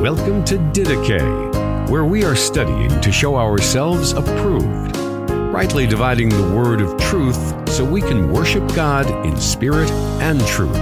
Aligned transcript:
Welcome 0.00 0.44
to 0.44 0.58
Didache, 0.58 1.88
where 1.88 2.04
we 2.04 2.22
are 2.22 2.36
studying 2.36 3.00
to 3.00 3.10
show 3.10 3.36
ourselves 3.36 4.12
approved, 4.12 4.94
rightly 5.30 5.86
dividing 5.86 6.28
the 6.28 6.54
word 6.54 6.82
of 6.82 7.00
truth 7.00 7.66
so 7.70 7.82
we 7.82 8.02
can 8.02 8.30
worship 8.30 8.62
God 8.74 9.08
in 9.24 9.38
spirit 9.38 9.90
and 10.20 10.38
truth, 10.46 10.76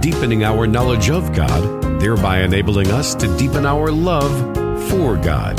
deepening 0.00 0.44
our 0.44 0.66
knowledge 0.66 1.10
of 1.10 1.34
God, 1.34 2.00
thereby 2.00 2.40
enabling 2.40 2.90
us 2.90 3.14
to 3.16 3.36
deepen 3.36 3.66
our 3.66 3.92
love 3.92 4.32
for 4.88 5.18
God. 5.18 5.58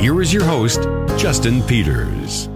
Here 0.00 0.20
is 0.20 0.32
your 0.32 0.44
host, 0.44 0.82
Justin 1.16 1.62
Peters. 1.62 2.48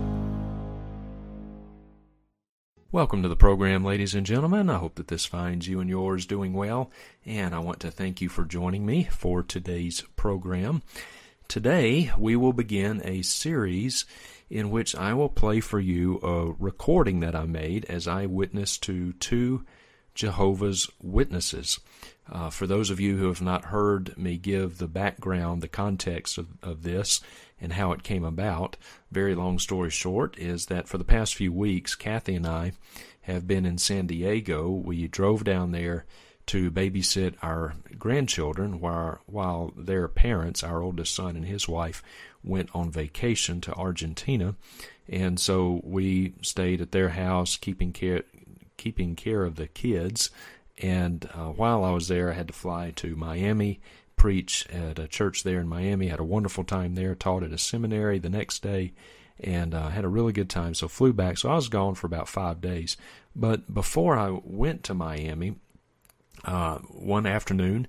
Welcome 2.93 3.23
to 3.23 3.29
the 3.31 3.37
program, 3.37 3.87
ladies 3.87 4.15
and 4.15 4.27
gentlemen. 4.27 4.69
I 4.69 4.77
hope 4.77 4.97
that 4.97 5.09
this 5.09 5.25
finds 5.25 5.67
you 5.67 5.81
and 5.81 5.89
yours 5.89 6.27
doing 6.27 6.53
well, 6.53 6.91
and 7.25 7.55
I 7.55 7.59
want 7.59 7.81
to 7.81 7.91
thank 7.91 8.21
you 8.21 8.29
for 8.29 8.45
joining 8.45 8.85
me 8.85 9.05
for 9.05 9.43
today's 9.43 10.03
program. 10.15 10.83
Today, 11.49 12.13
we 12.19 12.37
will 12.37 12.53
begin 12.53 13.01
a 13.03 13.23
series 13.23 14.05
in 14.51 14.71
which 14.71 14.95
I 14.95 15.15
will 15.15 15.31
play 15.31 15.61
for 15.61 15.81
you 15.81 16.19
a 16.19 16.53
recording 16.63 17.21
that 17.21 17.35
I 17.35 17.47
made 17.47 17.87
as 17.87 18.07
I 18.07 18.27
witnessed 18.27 18.83
to 18.83 19.15
two 19.15 19.65
Jehovah's 20.15 20.91
Witnesses. 21.03 21.81
Uh, 22.31 22.51
for 22.51 22.67
those 22.67 22.91
of 22.91 23.01
you 23.01 23.17
who 23.17 23.27
have 23.27 23.43
not 23.43 23.67
heard 23.67 24.17
me 24.17 24.37
give 24.37 24.79
the 24.79 24.89
background, 24.89 25.61
the 25.61 25.69
context 25.69 26.39
of, 26.39 26.49
of 26.63 26.83
this, 26.83 27.21
and 27.61 27.75
how 27.75 27.93
it 27.93 28.03
came 28.03 28.25
about, 28.25 28.77
very 29.11 29.35
long 29.35 29.59
story 29.59 29.91
short, 29.91 30.39
is 30.39 30.67
that 30.67 30.89
for 30.89 30.99
the 30.99 31.05
past 31.05 31.35
few 31.35 31.53
weeks, 31.53 31.95
Kathy 31.95 32.35
and 32.35 32.47
I 32.47 32.73
have 33.23 33.47
been 33.47 33.65
in 33.65 33.79
San 33.79 34.07
Diego. 34.07 34.69
We 34.69 35.07
drove 35.09 35.45
down 35.45 35.73
there 35.73 36.07
to 36.47 36.71
babysit 36.71 37.35
our 37.43 37.75
grandchildren 37.99 38.81
while, 38.81 39.21
while 39.27 39.73
their 39.77 40.09
parents, 40.09 40.65
our 40.65 40.83
oldest 40.83 41.15
son 41.15 41.37
and 41.37 41.45
his 41.45 41.69
wife, 41.69 42.03
went 42.43 42.69
on 42.75 42.91
vacation 42.91 43.61
to 43.61 43.75
Argentina. 43.75 44.57
And 45.09 45.39
so 45.39 45.81
we 45.85 46.35
stayed 46.43 46.81
at 46.81 46.93
their 46.93 47.11
house, 47.11 47.57
keeping 47.57 47.93
care, 47.93 48.23
keeping 48.77 49.17
care 49.17 49.45
of 49.45 49.57
the 49.57 49.69
kids. 49.69 50.31
And 50.79 51.29
uh, 51.35 51.49
while 51.49 51.85
I 51.85 51.91
was 51.93 52.09
there, 52.09 52.31
I 52.31 52.35
had 52.35 52.49
to 52.49 52.55
fly 52.55 52.93
to 52.97 53.17
Miami 53.17 53.81
preach 54.17 54.67
at 54.69 55.01
a 55.01 55.09
church 55.09 55.43
there 55.43 55.61
in 55.61 55.69
Miami. 55.69 56.07
Had 56.07 56.21
a 56.21 56.25
wonderful 56.25 56.65
time 56.65 56.95
there. 56.95 57.15
Taught 57.15 57.43
at 57.43 57.53
a 57.53 57.59
seminary 57.59 58.19
the 58.19 58.31
next 58.31 58.63
day, 58.63 58.93
and 59.41 59.75
uh, 59.75 59.89
had 59.89 60.05
a 60.05 60.09
really 60.09 60.33
good 60.33 60.49
time. 60.49 60.75
So 60.75 60.87
flew 60.87 61.13
back. 61.13 61.39
So 61.39 61.51
I 61.51 61.57
was 61.57 61.69
gone 61.69 61.95
for 61.97 62.07
about 62.07 62.29
five 62.29 62.61
days. 62.61 62.97
But 63.35 63.73
before 63.73 64.17
I 64.17 64.39
went 64.45 64.85
to 64.85 64.95
Miami, 64.95 65.57
uh, 66.45 66.79
one 66.79 67.27
afternoon, 67.27 67.89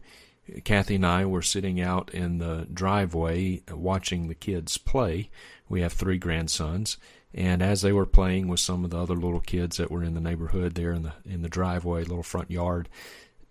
Kathy 0.64 0.96
and 0.96 1.06
I 1.06 1.26
were 1.26 1.42
sitting 1.42 1.80
out 1.80 2.10
in 2.14 2.40
the 2.40 2.68
driveway 2.74 3.62
watching 3.72 4.28
the 4.28 4.36
kids 4.36 4.78
play. 4.78 5.30
We 5.70 5.82
have 5.82 5.94
three 5.94 6.18
grandsons, 6.18 6.98
and 7.34 7.62
as 7.62 7.82
they 7.82 7.92
were 7.92 8.06
playing 8.06 8.48
with 8.48 8.60
some 8.60 8.84
of 8.84 8.92
the 8.92 8.98
other 8.98 9.16
little 9.16 9.40
kids 9.40 9.78
that 9.78 9.90
were 9.90 10.04
in 10.04 10.14
the 10.14 10.22
neighborhood 10.22 10.76
there 10.76 10.92
in 10.92 11.04
the 11.04 11.14
in 11.26 11.42
the 11.42 11.50
driveway, 11.50 12.04
little 12.04 12.24
front 12.24 12.52
yard, 12.52 12.90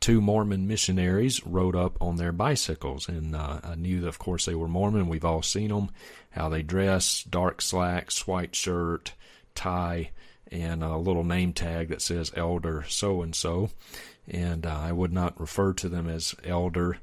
two 0.02 0.20
Mormon 0.20 0.66
missionaries 0.66 1.44
rode 1.46 1.76
up 1.76 1.96
on 2.00 2.16
their 2.16 2.32
bicycles, 2.32 3.08
and 3.08 3.34
uh, 3.34 3.60
I 3.62 3.74
knew 3.76 4.00
that, 4.00 4.08
of 4.08 4.18
course, 4.18 4.44
they 4.44 4.54
were 4.54 4.68
Mormon. 4.68 5.08
We've 5.08 5.24
all 5.24 5.42
seen 5.42 5.68
them, 5.68 5.90
how 6.30 6.48
they 6.48 6.62
dress: 6.62 7.22
dark 7.22 7.62
slacks, 7.62 8.26
white 8.26 8.54
shirt, 8.54 9.14
tie, 9.54 10.10
and 10.50 10.82
a 10.82 10.96
little 10.96 11.24
name 11.24 11.52
tag 11.52 11.88
that 11.88 12.02
says 12.02 12.32
Elder 12.36 12.84
so 12.88 13.22
and 13.22 13.34
so. 13.34 13.70
And 14.28 14.66
uh, 14.66 14.78
I 14.78 14.92
would 14.92 15.12
not 15.12 15.40
refer 15.40 15.72
to 15.74 15.88
them 15.88 16.08
as 16.08 16.34
Elder 16.44 16.98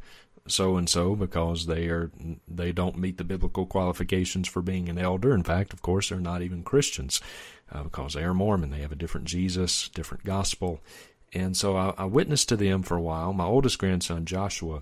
so 0.52 0.78
and 0.78 0.90
so 0.90 1.16
because 1.16 1.66
they 1.66 1.88
are 1.88 2.12
they 2.48 2.72
don't 2.72 2.98
meet 2.98 3.18
the 3.18 3.24
biblical 3.24 3.66
qualifications 3.66 4.48
for 4.48 4.62
being 4.62 4.90
an 4.90 4.98
elder. 4.98 5.34
In 5.34 5.44
fact, 5.44 5.74
of 5.74 5.82
course, 5.82 6.10
they're 6.10 6.20
not 6.20 6.42
even 6.42 6.64
Christians 6.64 7.22
uh, 7.72 7.84
because 7.84 8.14
they 8.14 8.24
are 8.24 8.34
Mormon. 8.34 8.72
They 8.72 8.82
have 8.82 8.92
a 8.92 8.96
different 8.96 9.28
Jesus, 9.28 9.90
different 9.90 10.24
gospel, 10.24 10.82
and 11.34 11.56
so 11.56 11.76
I, 11.76 11.94
I, 11.98 12.06
witnessed 12.06 12.50
to 12.50 12.58
them 12.58 12.84
for 12.84 12.98
a 12.98 13.02
while. 13.02 13.34
My 13.34 13.46
oldest 13.46 13.78
grandson, 13.78 14.26
Joshua, 14.26 14.82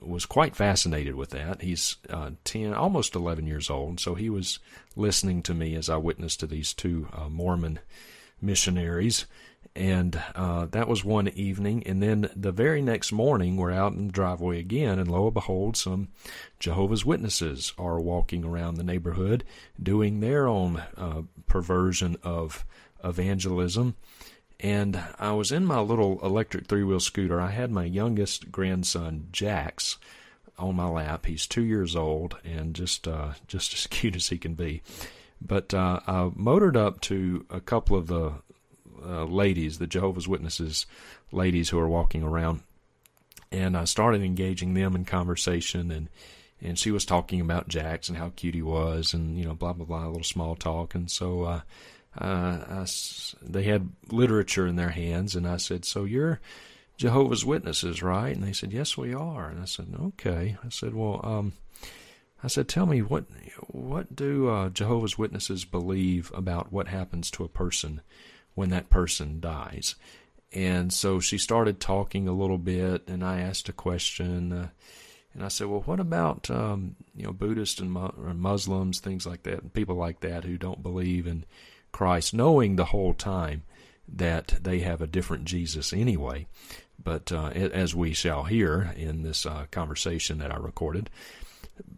was 0.00 0.26
quite 0.26 0.56
fascinated 0.56 1.14
with 1.14 1.30
that. 1.30 1.62
He's 1.62 1.96
uh, 2.08 2.30
10, 2.44 2.74
almost 2.74 3.14
11 3.14 3.46
years 3.46 3.68
old. 3.68 4.00
So 4.00 4.14
he 4.14 4.30
was 4.30 4.58
listening 4.96 5.42
to 5.42 5.54
me 5.54 5.74
as 5.74 5.88
I 5.88 5.96
witnessed 5.96 6.40
to 6.40 6.46
these 6.46 6.72
two 6.72 7.08
uh, 7.12 7.28
Mormon 7.28 7.80
missionaries. 8.40 9.26
And 9.74 10.22
uh, 10.34 10.66
that 10.66 10.86
was 10.86 11.02
one 11.02 11.28
evening. 11.28 11.82
And 11.86 12.02
then 12.02 12.30
the 12.36 12.52
very 12.52 12.82
next 12.82 13.10
morning, 13.10 13.56
we're 13.56 13.70
out 13.70 13.94
in 13.94 14.08
the 14.08 14.12
driveway 14.12 14.58
again. 14.58 14.98
And 14.98 15.10
lo 15.10 15.24
and 15.24 15.34
behold, 15.34 15.76
some 15.76 16.08
Jehovah's 16.60 17.06
Witnesses 17.06 17.72
are 17.78 17.98
walking 17.98 18.44
around 18.44 18.74
the 18.74 18.84
neighborhood 18.84 19.44
doing 19.82 20.20
their 20.20 20.46
own 20.46 20.82
uh, 20.96 21.22
perversion 21.46 22.16
of 22.22 22.66
evangelism 23.02 23.96
and 24.62 25.02
I 25.18 25.32
was 25.32 25.50
in 25.50 25.66
my 25.66 25.80
little 25.80 26.24
electric 26.24 26.66
three 26.66 26.84
wheel 26.84 27.00
scooter. 27.00 27.40
I 27.40 27.50
had 27.50 27.72
my 27.72 27.84
youngest 27.84 28.52
grandson, 28.52 29.26
Jax, 29.32 29.98
on 30.56 30.76
my 30.76 30.88
lap. 30.88 31.26
He's 31.26 31.48
two 31.48 31.64
years 31.64 31.96
old 31.96 32.36
and 32.44 32.74
just 32.74 33.08
uh, 33.08 33.32
just 33.48 33.74
as 33.74 33.86
cute 33.88 34.16
as 34.16 34.28
he 34.28 34.38
can 34.38 34.54
be. 34.54 34.82
But 35.40 35.74
uh, 35.74 36.00
I 36.06 36.30
motored 36.36 36.76
up 36.76 37.00
to 37.02 37.44
a 37.50 37.60
couple 37.60 37.96
of 37.96 38.06
the 38.06 38.34
uh, 39.06 39.24
ladies, 39.24 39.78
the 39.78 39.86
Jehovah's 39.86 40.28
Witnesses 40.28 40.86
ladies 41.30 41.68
who 41.68 41.78
are 41.78 41.88
walking 41.88 42.22
around, 42.22 42.60
and 43.50 43.76
I 43.76 43.84
started 43.84 44.22
engaging 44.22 44.74
them 44.74 44.94
in 44.94 45.04
conversation 45.04 45.90
and. 45.90 46.08
And 46.64 46.78
she 46.78 46.92
was 46.92 47.04
talking 47.04 47.40
about 47.40 47.66
Jax 47.66 48.08
and 48.08 48.16
how 48.16 48.30
cute 48.36 48.54
he 48.54 48.62
was, 48.62 49.14
and 49.14 49.36
you 49.36 49.44
know, 49.44 49.52
blah 49.52 49.72
blah 49.72 49.84
blah, 49.84 50.06
a 50.06 50.06
little 50.06 50.22
small 50.22 50.54
talk. 50.54 50.94
And 50.94 51.10
so 51.10 51.42
uh, 51.42 51.60
uh, 52.16 52.84
I, 52.84 52.86
they 53.42 53.64
had 53.64 53.88
literature 54.12 54.68
in 54.68 54.76
their 54.76 54.90
hands, 54.90 55.34
and 55.34 55.44
I 55.44 55.56
said, 55.56 55.84
"So 55.84 56.04
you're 56.04 56.38
Jehovah's 56.96 57.44
Witnesses, 57.44 58.00
right?" 58.00 58.32
And 58.32 58.44
they 58.44 58.52
said, 58.52 58.72
"Yes, 58.72 58.96
we 58.96 59.12
are." 59.12 59.48
And 59.48 59.60
I 59.60 59.64
said, 59.64 59.92
"Okay." 60.00 60.56
I 60.64 60.68
said, 60.68 60.94
"Well, 60.94 61.20
um, 61.24 61.52
I 62.44 62.48
said, 62.48 62.68
tell 62.68 62.86
me 62.86 63.02
what 63.02 63.24
what 63.68 64.16
do 64.16 64.48
uh, 64.48 64.68
Jehovah's 64.70 65.16
Witnesses 65.16 65.64
believe 65.64 66.32
about 66.34 66.72
what 66.72 66.88
happens 66.88 67.30
to 67.32 67.44
a 67.44 67.48
person 67.48 68.00
when 68.54 68.70
that 68.70 68.90
person 68.90 69.40
dies?" 69.40 69.94
And 70.54 70.92
so 70.92 71.18
she 71.18 71.38
started 71.38 71.80
talking 71.80 72.28
a 72.28 72.32
little 72.32 72.58
bit, 72.58 73.08
and 73.08 73.24
I 73.24 73.40
asked 73.40 73.68
a 73.68 73.72
question. 73.72 74.52
Uh, 74.52 74.68
and 75.34 75.44
I 75.44 75.48
said, 75.48 75.68
"Well, 75.68 75.80
what 75.80 76.00
about 76.00 76.50
um, 76.50 76.96
you 77.16 77.24
know 77.24 77.32
Buddhists 77.32 77.80
and 77.80 77.90
Muslims, 77.90 79.00
things 79.00 79.26
like 79.26 79.44
that, 79.44 79.62
and 79.62 79.72
people 79.72 79.96
like 79.96 80.20
that 80.20 80.44
who 80.44 80.58
don't 80.58 80.82
believe 80.82 81.26
in 81.26 81.44
Christ, 81.90 82.34
knowing 82.34 82.76
the 82.76 82.86
whole 82.86 83.14
time 83.14 83.62
that 84.08 84.58
they 84.62 84.80
have 84.80 85.00
a 85.00 85.06
different 85.06 85.44
Jesus 85.44 85.92
anyway. 85.92 86.46
But 87.02 87.32
uh, 87.32 87.46
as 87.46 87.94
we 87.94 88.12
shall 88.12 88.44
hear 88.44 88.92
in 88.96 89.22
this 89.22 89.46
uh, 89.46 89.66
conversation 89.70 90.38
that 90.38 90.52
I 90.52 90.56
recorded, 90.56 91.08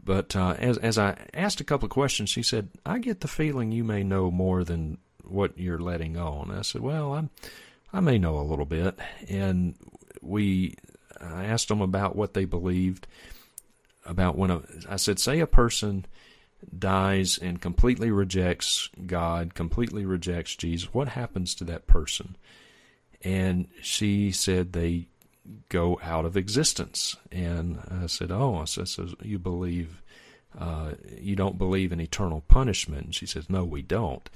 but 0.05 0.37
uh, 0.37 0.55
as 0.59 0.79
as 0.79 0.97
I 0.97 1.17
asked 1.35 1.61
a 1.61 1.65
couple 1.65 1.87
of 1.87 1.91
questions, 1.91 2.31
she 2.31 2.43
said, 2.43 2.69
"I 2.87 2.99
get 2.99 3.21
the 3.21 3.29
feeling 3.29 3.73
you 3.73 3.83
may 3.83 4.05
know 4.05 4.31
more 4.31 4.63
than 4.63 4.99
what 5.29 5.59
you're 5.59 5.79
letting 5.79 6.17
on." 6.17 6.51
I 6.51 6.63
said, 6.63 6.81
"Well, 6.81 7.15
I'm, 7.15 7.31
I 7.93 8.01
may 8.01 8.19
know 8.19 8.39
a 8.39 8.43
little 8.43 8.65
bit," 8.65 8.99
and 9.29 9.75
we 10.21 10.77
I 11.21 11.45
asked 11.45 11.69
them 11.69 11.81
about 11.81 12.17
what 12.17 12.35
they 12.35 12.45
believed 12.45 13.07
about 14.07 14.37
when 14.37 14.51
a, 14.51 14.63
I 14.89 14.97
said, 14.97 15.19
"Say 15.19 15.41
a 15.41 15.47
person." 15.47 16.07
dies 16.79 17.39
and 17.39 17.61
completely 17.61 18.11
rejects 18.11 18.89
God, 19.07 19.55
completely 19.55 20.05
rejects 20.05 20.57
Jesus, 20.57 20.95
what 20.95 21.09
happens 21.09 21.55
to 21.57 21.65
that 21.65 21.87
person? 21.87 22.37
And 23.23 23.69
she 23.83 24.33
said 24.33 24.73
they 24.73 25.09
go 25.69 25.99
out 26.03 26.25
of 26.25 26.37
existence. 26.37 27.17
And 27.33 27.81
I 28.03 28.07
said, 28.07 28.31
Oh, 28.31 28.57
I 28.57 28.65
said, 28.65 28.89
so 28.89 29.09
you 29.23 29.39
believe, 29.39 30.03
uh, 30.59 30.93
you 31.19 31.37
don't 31.37 31.59
believe 31.59 31.93
in 31.93 32.01
eternal 32.01 32.43
punishment? 32.43 33.07
And 33.07 33.15
she 33.15 33.27
says, 33.27 33.49
No, 33.49 33.65
we 33.65 33.83
don't. 33.83 34.29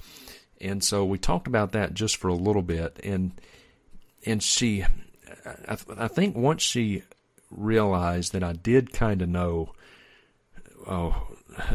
And 0.61 0.83
so 0.83 1.05
we 1.05 1.17
talked 1.17 1.47
about 1.47 1.71
that 1.71 1.93
just 1.93 2.17
for 2.17 2.27
a 2.27 2.35
little 2.35 2.61
bit. 2.61 2.99
And, 3.03 3.31
and 4.25 4.43
she, 4.43 4.83
I, 5.45 5.77
I 5.97 6.07
think 6.07 6.35
once 6.35 6.61
she 6.61 7.03
realized 7.51 8.33
that 8.33 8.43
I 8.43 8.53
did 8.53 8.93
kind 8.93 9.21
of 9.21 9.29
know, 9.29 9.73
oh, 10.87 11.27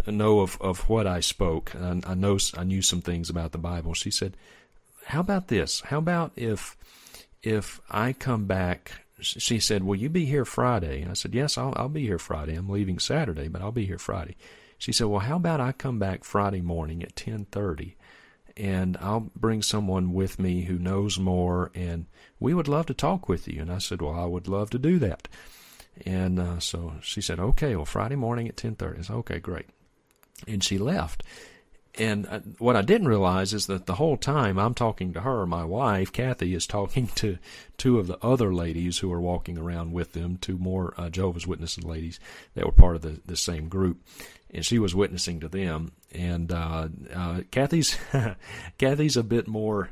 know 0.06 0.40
of, 0.40 0.58
of 0.60 0.88
what 0.88 1.06
I 1.06 1.20
spoke. 1.20 1.75
I, 1.75 2.00
I 2.06 2.14
know 2.14 2.38
I 2.56 2.64
knew 2.64 2.82
some 2.82 3.00
things 3.00 3.31
about 3.31 3.52
the 3.52 3.58
Bible. 3.58 3.94
She 3.94 4.10
said, 4.10 4.36
"How 5.06 5.20
about 5.20 5.48
this? 5.48 5.81
How 5.81 5.98
about 5.98 6.32
if 6.36 6.76
if 7.42 7.81
I 7.90 8.12
come 8.12 8.46
back?" 8.46 8.92
She 9.20 9.58
said, 9.58 9.82
"Will 9.84 9.96
you 9.96 10.08
be 10.08 10.25
here 10.25 10.44
Friday?" 10.44 11.02
And 11.02 11.10
I 11.10 11.14
said, 11.14 11.34
"Yes, 11.34 11.58
I'll 11.58 11.75
I'll 11.76 11.88
be 11.88 12.06
here 12.06 12.19
Friday. 12.19 12.54
I'm 12.54 12.69
leaving 12.69 12.98
Saturday, 12.98 13.48
but 13.48 13.62
I'll 13.62 13.72
be 13.72 13.86
here 13.86 13.98
Friday." 13.98 14.36
She 14.78 14.92
said, 14.92 15.06
"Well, 15.06 15.20
how 15.20 15.36
about 15.36 15.60
I 15.60 15.72
come 15.72 15.98
back 15.98 16.25
Friday 16.25 16.60
morning 16.60 17.02
at 17.02 17.16
ten 17.16 17.46
thirty, 17.46 17.96
and 18.56 18.97
I'll 19.01 19.31
bring 19.35 19.62
someone 19.62 20.12
with 20.12 20.39
me 20.39 20.62
who 20.62 20.79
knows 20.79 21.19
more, 21.19 21.71
and 21.75 22.06
we 22.39 22.55
would 22.55 22.69
love 22.69 22.87
to 22.87 22.95
talk 22.95 23.29
with 23.29 23.49
you." 23.49 23.61
And 23.61 23.73
I 23.73 23.79
said, 23.79 24.03
"Well, 24.03 24.15
I 24.15 24.27
would 24.27 24.49
love 24.49 24.71
to 24.71 24.79
do 24.79 24.99
that." 25.01 25.29
And 26.05 26.41
uh, 26.41 26.59
so 26.61 26.95
she 27.03 27.21
said, 27.21 27.39
"Okay, 27.39 27.77
well, 27.77 27.85
Friday 27.85 28.17
morning 28.17 28.49
at 28.49 28.56
10:30." 28.56 28.99
I 28.99 29.03
said, 29.03 29.17
"Okay, 29.17 29.39
great." 29.39 29.67
And 30.47 30.62
she 30.62 30.79
left. 30.79 31.23
And 31.97 32.27
uh, 32.27 32.41
what 32.59 32.75
I 32.75 32.83
didn't 32.83 33.06
realize 33.06 33.55
is 33.55 33.67
that 33.67 33.87
the 33.87 33.95
whole 33.95 34.17
time 34.17 34.59
I'm 34.59 34.75
talking 34.75 35.12
to 35.12 35.21
her, 35.21 35.47
my 35.47 35.65
wife, 35.65 36.12
Kathy, 36.12 36.55
is 36.55 36.67
talking 36.67 37.06
to 37.15 37.39
two 37.79 37.99
of 37.99 38.09
the 38.09 38.19
other 38.25 38.53
ladies 38.53 38.99
who 38.99 39.12
are 39.12 39.21
walking 39.21 39.59
around 39.59 39.93
with 39.93 40.12
them, 40.12 40.37
two 40.37 40.59
more 40.59 40.93
uh, 40.97 41.09
Jehovah's 41.09 41.47
Witnesses 41.47 41.85
ladies 41.85 42.19
that 42.55 42.67
were 42.67 42.73
part 42.73 42.97
of 42.97 43.03
the, 43.03 43.21
the 43.25 43.37
same 43.37 43.69
group. 43.69 44.03
And 44.55 44.65
she 44.65 44.79
was 44.79 44.95
witnessing 44.95 45.41
to 45.41 45.49
them. 45.49 45.93
And 46.12 46.53
uh, 46.53 46.89
uh, 47.12 47.41
Kathy's 47.51 47.99
Kathy's 48.79 49.17
a 49.17 49.25
bit 49.25 49.49
more 49.49 49.91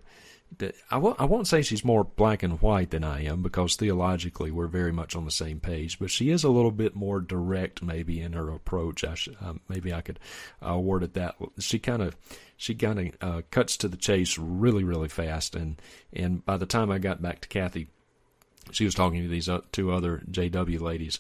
I 0.91 0.97
w- 0.97 1.17
I 1.19 1.25
won't 1.25 1.47
say 1.47 1.63
she's 1.63 1.85
more 1.85 2.05
black 2.05 2.43
and 2.43 2.61
white 2.61 2.91
than 2.91 3.05
I 3.05 3.25
am 3.25 3.43
because 3.43 3.77
theologically 3.77 4.51
we're 4.51 4.67
very 4.67 4.93
much 4.93 5.17
on 5.17 5.25
the 5.25 5.31
same 5.31 5.61
page, 5.61 5.99
but 5.99 6.11
she 6.11 6.31
is 6.31 6.45
a 6.45 6.51
little 6.51 6.71
bit 6.71 6.95
more 6.95 7.21
direct 7.21 7.83
maybe 7.83 8.21
in 8.21 8.33
her 8.33 8.51
approach. 8.51 9.05
I 9.05 9.17
um, 9.41 9.61
maybe 9.69 9.93
I 9.93 10.01
could 10.01 10.19
uh, 10.67 10.79
word 10.79 11.03
it 11.03 11.15
that. 11.15 11.37
She 11.59 11.79
kind 11.79 12.03
of 12.03 12.17
she 12.57 12.75
kind 12.75 13.15
of 13.21 13.29
uh, 13.29 13.43
cuts 13.51 13.77
to 13.79 13.89
the 13.89 13.97
chase 13.97 14.39
really 14.39 14.85
really 14.85 15.09
fast, 15.09 15.55
and 15.55 15.81
and 16.13 16.45
by 16.45 16.57
the 16.57 16.67
time 16.67 16.91
I 16.91 16.99
got 16.99 17.23
back 17.23 17.41
to 17.41 17.49
Kathy, 17.49 17.89
she 18.71 18.85
was 18.85 18.95
talking 18.95 19.23
to 19.23 19.29
these 19.29 19.49
uh, 19.49 19.61
two 19.73 19.93
other 19.93 20.23
JW 20.31 20.81
ladies, 20.81 21.19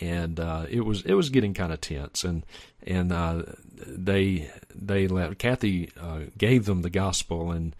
and 0.00 0.40
uh, 0.40 0.66
it 0.68 0.80
was 0.80 1.02
it 1.02 1.14
was 1.14 1.30
getting 1.30 1.54
kind 1.54 1.72
of 1.72 1.80
tense, 1.80 2.24
and 2.24 2.44
and 2.86 3.12
uh, 3.12 3.42
they 3.86 4.50
they 4.74 5.08
let 5.08 5.38
Kathy 5.38 5.90
uh, 6.00 6.20
gave 6.36 6.64
them 6.64 6.82
the 6.82 6.90
gospel 6.90 7.50
and 7.50 7.74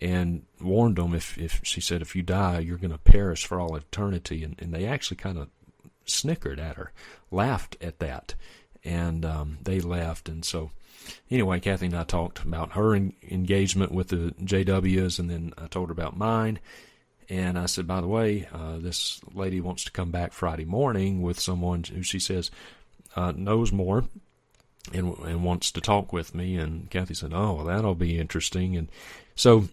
and 0.00 0.42
warned 0.60 0.96
them 0.96 1.14
if, 1.14 1.36
if 1.36 1.60
she 1.62 1.80
said, 1.80 2.00
if 2.00 2.16
you 2.16 2.22
die, 2.22 2.58
you're 2.60 2.78
going 2.78 2.90
to 2.90 2.98
perish 2.98 3.44
for 3.44 3.60
all 3.60 3.76
eternity. 3.76 4.42
And, 4.42 4.56
and 4.58 4.72
they 4.72 4.86
actually 4.86 5.18
kind 5.18 5.38
of 5.38 5.48
snickered 6.06 6.58
at 6.58 6.76
her, 6.76 6.92
laughed 7.30 7.76
at 7.80 7.98
that. 7.98 8.34
And 8.82 9.24
um, 9.26 9.58
they 9.62 9.80
left. 9.80 10.28
And 10.28 10.44
so, 10.44 10.70
anyway, 11.30 11.60
Kathy 11.60 11.86
and 11.86 11.96
I 11.96 12.04
talked 12.04 12.42
about 12.42 12.72
her 12.72 12.94
en- 12.94 13.12
engagement 13.28 13.92
with 13.92 14.08
the 14.08 14.34
JWs, 14.42 15.18
and 15.18 15.28
then 15.28 15.52
I 15.58 15.66
told 15.66 15.90
her 15.90 15.92
about 15.92 16.16
mine. 16.16 16.60
And 17.30 17.56
I 17.56 17.66
said, 17.66 17.86
by 17.86 18.00
the 18.00 18.08
way, 18.08 18.48
uh, 18.52 18.78
this 18.78 19.20
lady 19.32 19.60
wants 19.60 19.84
to 19.84 19.92
come 19.92 20.10
back 20.10 20.32
Friday 20.32 20.64
morning 20.64 21.22
with 21.22 21.38
someone 21.38 21.84
who 21.84 22.02
she 22.02 22.18
says 22.18 22.50
uh, 23.14 23.32
knows 23.36 23.70
more 23.70 24.04
and 24.92 25.16
and 25.18 25.44
wants 25.44 25.70
to 25.72 25.80
talk 25.80 26.12
with 26.12 26.34
me. 26.34 26.56
And 26.56 26.90
Kathy 26.90 27.14
said, 27.14 27.32
"Oh, 27.32 27.54
well, 27.54 27.64
that'll 27.64 27.94
be 27.94 28.18
interesting." 28.18 28.76
And 28.76 28.88
so 29.36 29.68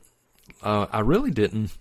uh, 0.61 0.85
I 0.91 0.99
really 0.99 1.31
didn't 1.31 1.71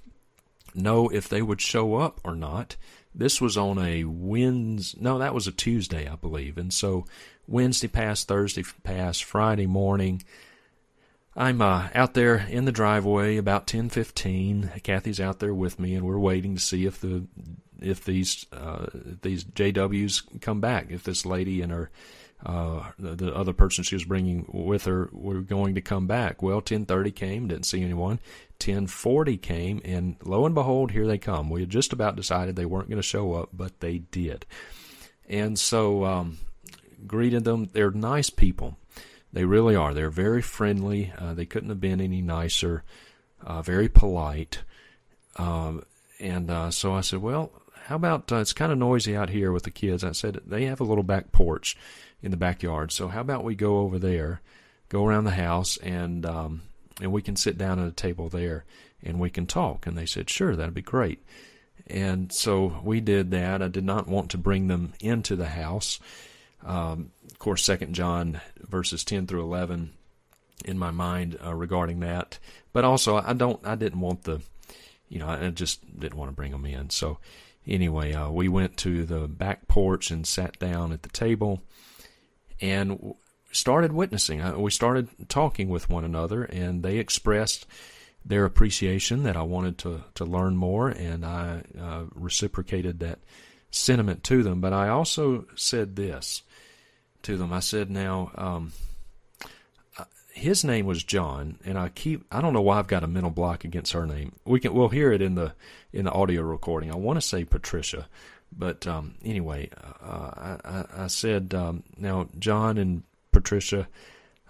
know 0.74 1.08
if 1.08 1.28
they 1.28 1.42
would 1.42 1.60
show 1.60 1.96
up 1.96 2.20
or 2.24 2.34
not. 2.34 2.76
This 3.14 3.40
was 3.40 3.56
on 3.56 3.78
a 3.78 4.04
Wednesday. 4.04 4.98
No, 5.00 5.18
that 5.18 5.34
was 5.34 5.46
a 5.46 5.52
Tuesday, 5.52 6.08
I 6.08 6.16
believe. 6.16 6.58
And 6.58 6.72
so 6.72 7.06
Wednesday 7.46 7.88
passed, 7.88 8.28
Thursday 8.28 8.64
passed, 8.82 9.24
Friday 9.24 9.66
morning. 9.66 10.22
I'm 11.36 11.60
uh, 11.60 11.88
out 11.94 12.14
there 12.14 12.46
in 12.48 12.64
the 12.64 12.72
driveway 12.72 13.36
about 13.36 13.66
ten 13.66 13.90
fifteen. 13.90 14.70
Kathy's 14.82 15.20
out 15.20 15.38
there 15.38 15.54
with 15.54 15.78
me, 15.78 15.94
and 15.94 16.06
we're 16.06 16.18
waiting 16.18 16.54
to 16.54 16.60
see 16.60 16.86
if 16.86 17.00
the 17.00 17.26
if 17.80 18.04
these 18.04 18.46
uh, 18.52 18.86
these 19.22 19.44
JWs 19.44 20.40
come 20.40 20.60
back. 20.60 20.86
If 20.90 21.04
this 21.04 21.26
lady 21.26 21.60
and 21.60 21.72
her 21.72 21.90
uh, 22.44 22.90
the, 22.98 23.16
the, 23.16 23.34
other 23.34 23.52
person 23.52 23.82
she 23.82 23.94
was 23.94 24.04
bringing 24.04 24.46
with 24.48 24.84
her 24.84 25.08
were 25.12 25.40
going 25.40 25.74
to 25.74 25.80
come 25.80 26.06
back. 26.06 26.42
Well, 26.42 26.60
10:30 26.60 27.14
came, 27.14 27.48
didn't 27.48 27.66
see 27.66 27.82
anyone. 27.82 28.20
10:40 28.60 29.40
came, 29.40 29.80
and 29.84 30.16
lo 30.24 30.46
and 30.46 30.54
behold, 30.54 30.90
here 30.90 31.06
they 31.06 31.18
come. 31.18 31.50
We 31.50 31.60
had 31.60 31.70
just 31.70 31.92
about 31.92 32.16
decided 32.16 32.56
they 32.56 32.66
weren't 32.66 32.88
going 32.88 33.00
to 33.00 33.02
show 33.02 33.34
up, 33.34 33.50
but 33.52 33.80
they 33.80 33.98
did. 33.98 34.46
And 35.28 35.58
so 35.58 36.04
um, 36.04 36.38
greeted 37.06 37.44
them. 37.44 37.68
They're 37.72 37.90
nice 37.90 38.30
people. 38.30 38.76
They 39.36 39.44
really 39.44 39.76
are. 39.76 39.92
They're 39.92 40.08
very 40.08 40.40
friendly. 40.40 41.12
Uh, 41.18 41.34
they 41.34 41.44
couldn't 41.44 41.68
have 41.68 41.78
been 41.78 42.00
any 42.00 42.22
nicer. 42.22 42.84
Uh, 43.44 43.60
very 43.60 43.86
polite. 43.86 44.62
Um, 45.36 45.84
and 46.18 46.50
uh, 46.50 46.70
so 46.70 46.94
I 46.94 47.02
said, 47.02 47.20
well, 47.20 47.52
how 47.84 47.96
about 47.96 48.32
uh, 48.32 48.36
it's 48.36 48.54
kind 48.54 48.72
of 48.72 48.78
noisy 48.78 49.14
out 49.14 49.28
here 49.28 49.52
with 49.52 49.64
the 49.64 49.70
kids. 49.70 50.02
I 50.02 50.12
said 50.12 50.40
they 50.46 50.64
have 50.64 50.80
a 50.80 50.84
little 50.84 51.04
back 51.04 51.32
porch 51.32 51.76
in 52.22 52.30
the 52.30 52.38
backyard. 52.38 52.92
So 52.92 53.08
how 53.08 53.20
about 53.20 53.44
we 53.44 53.54
go 53.54 53.80
over 53.80 53.98
there, 53.98 54.40
go 54.88 55.04
around 55.04 55.24
the 55.24 55.32
house, 55.32 55.76
and 55.76 56.24
um, 56.24 56.62
and 57.02 57.12
we 57.12 57.20
can 57.20 57.36
sit 57.36 57.58
down 57.58 57.78
at 57.78 57.88
a 57.88 57.92
table 57.92 58.30
there 58.30 58.64
and 59.02 59.20
we 59.20 59.28
can 59.28 59.44
talk. 59.44 59.86
And 59.86 59.98
they 59.98 60.06
said, 60.06 60.30
sure, 60.30 60.56
that'd 60.56 60.72
be 60.72 60.80
great. 60.80 61.22
And 61.86 62.32
so 62.32 62.80
we 62.82 63.02
did 63.02 63.32
that. 63.32 63.60
I 63.60 63.68
did 63.68 63.84
not 63.84 64.08
want 64.08 64.30
to 64.30 64.38
bring 64.38 64.68
them 64.68 64.94
into 64.98 65.36
the 65.36 65.48
house. 65.48 66.00
Um, 66.66 67.12
of 67.30 67.38
course, 67.38 67.62
Second 67.62 67.94
John 67.94 68.40
verses 68.60 69.04
ten 69.04 69.26
through 69.26 69.42
eleven 69.42 69.92
in 70.64 70.78
my 70.78 70.90
mind 70.90 71.38
uh, 71.44 71.54
regarding 71.54 72.00
that. 72.00 72.38
But 72.72 72.84
also, 72.84 73.16
I 73.16 73.32
don't. 73.32 73.64
I 73.66 73.76
didn't 73.76 74.00
want 74.00 74.24
the, 74.24 74.40
you 75.08 75.18
know, 75.18 75.28
I 75.28 75.48
just 75.50 75.80
didn't 75.98 76.18
want 76.18 76.30
to 76.30 76.36
bring 76.36 76.52
them 76.52 76.66
in. 76.66 76.90
So 76.90 77.18
anyway, 77.66 78.12
uh, 78.12 78.30
we 78.30 78.48
went 78.48 78.76
to 78.78 79.04
the 79.04 79.28
back 79.28 79.68
porch 79.68 80.10
and 80.10 80.26
sat 80.26 80.58
down 80.58 80.92
at 80.92 81.02
the 81.02 81.08
table 81.08 81.62
and 82.60 83.14
started 83.52 83.92
witnessing. 83.92 84.40
Uh, 84.40 84.58
we 84.58 84.70
started 84.70 85.08
talking 85.28 85.68
with 85.68 85.88
one 85.88 86.04
another, 86.04 86.42
and 86.44 86.82
they 86.82 86.98
expressed 86.98 87.66
their 88.24 88.44
appreciation 88.44 89.22
that 89.22 89.36
I 89.36 89.42
wanted 89.42 89.78
to, 89.78 90.02
to 90.14 90.24
learn 90.24 90.56
more, 90.56 90.88
and 90.88 91.24
I 91.24 91.62
uh, 91.80 92.04
reciprocated 92.12 92.98
that 92.98 93.20
sentiment 93.70 94.24
to 94.24 94.42
them. 94.42 94.60
But 94.60 94.72
I 94.72 94.88
also 94.88 95.46
said 95.54 95.94
this 95.94 96.42
to 97.26 97.36
them. 97.36 97.52
I 97.52 97.60
said, 97.60 97.90
"Now, 97.90 98.30
um, 98.34 98.72
uh, 99.98 100.04
his 100.32 100.64
name 100.64 100.86
was 100.86 101.04
John, 101.04 101.58
and 101.64 101.78
I 101.78 101.90
keep 101.90 102.24
I 102.30 102.40
don't 102.40 102.52
know 102.52 102.62
why 102.62 102.78
I've 102.78 102.86
got 102.86 103.04
a 103.04 103.08
mental 103.08 103.30
block 103.30 103.64
against 103.64 103.92
her 103.92 104.06
name. 104.06 104.32
We 104.44 104.60
can 104.60 104.74
we'll 104.74 104.88
hear 104.88 105.12
it 105.12 105.22
in 105.22 105.34
the 105.34 105.52
in 105.92 106.04
the 106.06 106.12
audio 106.12 106.42
recording. 106.42 106.90
I 106.90 106.96
want 106.96 107.16
to 107.18 107.26
say 107.26 107.44
Patricia, 107.44 108.08
but 108.52 108.86
um, 108.86 109.14
anyway, 109.24 109.70
uh, 110.02 110.56
I, 110.64 110.84
I, 110.96 111.06
said, 111.08 111.52
um, 111.54 111.82
now, 111.96 112.28
John 112.38 112.78
and 112.78 113.02
Patricia, 113.32 113.88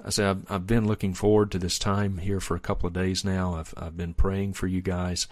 I 0.04 0.10
said, 0.10 0.26
I've, 0.26 0.50
I've, 0.50 0.66
been 0.66 0.86
looking 0.86 1.14
forward 1.14 1.50
to 1.52 1.58
this 1.58 1.78
time 1.78 2.18
here 2.18 2.40
for 2.40 2.54
a 2.56 2.60
couple 2.60 2.86
of 2.86 2.92
days 2.92 3.24
now. 3.24 3.54
I've, 3.54 3.74
I've 3.76 3.96
been 3.96 4.14
praying 4.14 4.52
for 4.52 4.66
you 4.66 4.80
guys. 4.80 5.26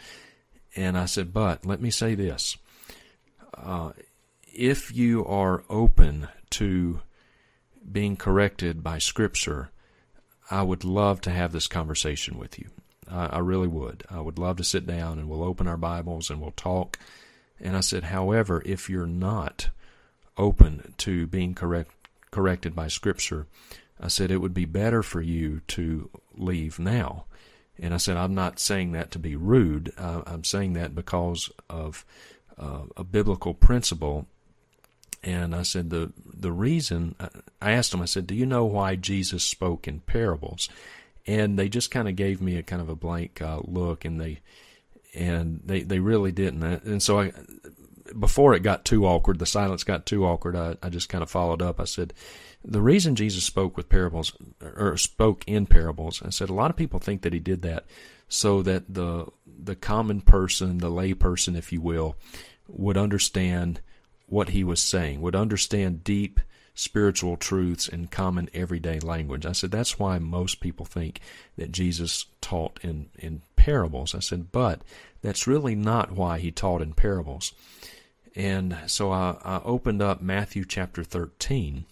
And 0.75 0.99
I 0.99 1.05
said, 1.05 1.33
but 1.33 1.65
let 1.65 1.81
me 1.81 1.91
say 1.91 2.15
this. 2.15 2.57
Uh, 3.57 3.93
if 4.53 4.95
you 4.95 5.25
are 5.27 5.63
open 5.71 6.29
to 6.51 7.01
being 7.91 8.17
corrected 8.17 8.83
by 8.83 8.99
Scripture, 8.99 9.71
I 10.51 10.63
would 10.63 10.85
love 10.85 11.21
to 11.23 11.31
have 11.31 11.53
this 11.53 11.67
conversation 11.67 12.39
with 12.39 12.59
you. 12.59 12.71
I, 13.11 13.27
I 13.27 13.39
really 13.39 13.69
would. 13.69 14.05
I 14.11 14.21
would 14.21 14.39
love 14.39 14.57
to 14.59 14.65
sit 14.65 14.87
down 14.87 15.19
and 15.19 15.29
we'll 15.29 15.43
open 15.43 15.67
our 15.67 15.77
Bibles 15.77 16.31
and 16.31 16.41
we'll 16.41 16.53
talk 16.53 16.99
and 17.61 17.77
I 17.77 17.81
said, 17.81 18.05
however, 18.05 18.63
if 18.65 18.91
you're 18.91 19.07
not 19.07 19.71
open 20.37 20.95
to 20.99 21.27
being 21.27 21.55
correct, 21.55 21.93
corrected 22.31 22.75
by 22.75 22.89
Scripture, 22.89 23.47
I 24.01 24.09
said 24.09 24.31
it 24.31 24.39
would 24.39 24.55
be 24.55 24.65
better 24.65 25.03
for 25.03 25.23
you 25.23 25.61
to 25.69 26.11
leave 26.37 26.79
now. 26.79 27.25
And 27.79 27.95
I 27.95 27.97
said, 27.97 28.17
I'm 28.17 28.35
not 28.35 28.59
saying 28.59 28.93
that 28.93 29.11
to 29.13 29.19
be 29.19 29.37
rude. 29.37 29.93
Uh, 29.97 30.23
I'm 30.27 30.45
saying 30.45 30.75
that 30.75 30.95
because 30.95 31.51
of 31.71 32.05
uh, 32.59 32.83
a 32.97 33.05
biblical 33.05 33.55
principle. 33.55 34.27
And 35.25 35.55
I 35.55 35.63
said, 35.63 35.89
the, 35.89 36.13
the 36.33 36.53
reason, 36.53 37.15
I 37.61 37.73
asked 37.73 37.93
them, 37.93 38.03
I 38.03 38.05
said, 38.05 38.27
do 38.27 38.35
you 38.35 38.45
know 38.45 38.67
why 38.67 38.95
Jesus 38.95 39.43
spoke 39.43 39.89
in 39.89 40.01
parables? 40.01 40.69
And 41.27 41.59
they 41.59 41.71
just 41.71 41.91
kind 41.91 42.09
of 42.09 42.15
gave 42.15 42.43
me 42.43 42.59
a 42.59 42.63
kind 42.63 42.83
of 42.83 42.91
a 42.91 42.95
blank 42.95 43.41
uh, 43.41 43.61
look 43.65 44.05
and 44.05 44.21
they, 44.21 44.41
and 45.15 45.61
they 45.65 45.83
they 45.83 45.99
really 45.99 46.31
didn't. 46.31 46.63
And 46.63 47.03
so 47.03 47.21
I, 47.21 47.33
before 48.19 48.53
it 48.55 48.63
got 48.63 48.85
too 48.85 49.07
awkward, 49.07 49.39
the 49.39 49.47
silence 49.47 49.83
got 49.83 50.05
too 50.05 50.27
awkward. 50.27 50.57
I, 50.57 50.77
I 50.83 50.91
just 50.91 51.09
kind 51.09 51.23
of 51.23 51.31
followed 51.31 51.63
up. 51.63 51.81
I 51.81 51.85
said, 51.85 52.13
the 52.63 52.83
reason 52.83 53.15
Jesus 53.15 53.45
spoke 53.45 53.77
with 53.77 53.89
parables 53.89 54.33
or 54.61 54.97
spoke 54.99 55.45
in 55.47 55.65
parables, 55.67 56.23
I 56.23 56.31
said 56.31 56.51
a 56.51 56.55
lot 56.55 56.71
of 56.71 56.77
people 56.77 56.99
think 56.99 57.23
that 57.23 57.33
he 57.33 57.39
did 57.39 57.63
that 57.63 57.87
so 58.29 58.63
that 58.63 58.93
the 58.93 59.27
the 59.47 59.77
common 59.77 60.21
person, 60.21 60.79
the 60.79 60.91
lay 60.91 61.15
person, 61.15 61.57
if 61.57 61.73
you 61.73 61.81
will, 61.81 62.17
would 62.69 62.99
understand 62.99 63.81
what 64.27 64.51
he 64.51 64.65
was 64.65 64.81
saying, 64.81 65.21
would 65.21 65.37
understand 65.37 66.05
deep 66.05 66.41
spiritual 66.75 67.37
truths 67.37 67.87
in 67.89 68.09
common 68.09 68.49
everyday 68.53 68.99
language. 68.99 69.47
I 69.47 69.53
said 69.53 69.71
that's 69.71 69.99
why 69.99 70.19
most 70.19 70.61
people 70.61 70.85
think 70.85 71.21
that 71.57 71.73
Jesus 71.73 72.27
taught 72.41 72.81
in 72.83 73.11
in 73.19 73.43
parables. 73.57 74.15
I 74.15 74.19
said, 74.19 74.51
but 74.53 74.83
that's 75.23 75.47
really 75.47 75.75
not 75.75 76.13
why 76.13 76.39
he 76.39 76.51
taught 76.51 76.83
in 76.83 76.93
parables. 76.93 77.53
And 78.37 78.77
so 78.87 79.13
I, 79.13 79.37
I 79.45 79.61
opened 79.65 80.03
up 80.03 80.21
Matthew 80.21 80.65
chapter 80.65 81.05
13 81.05 81.85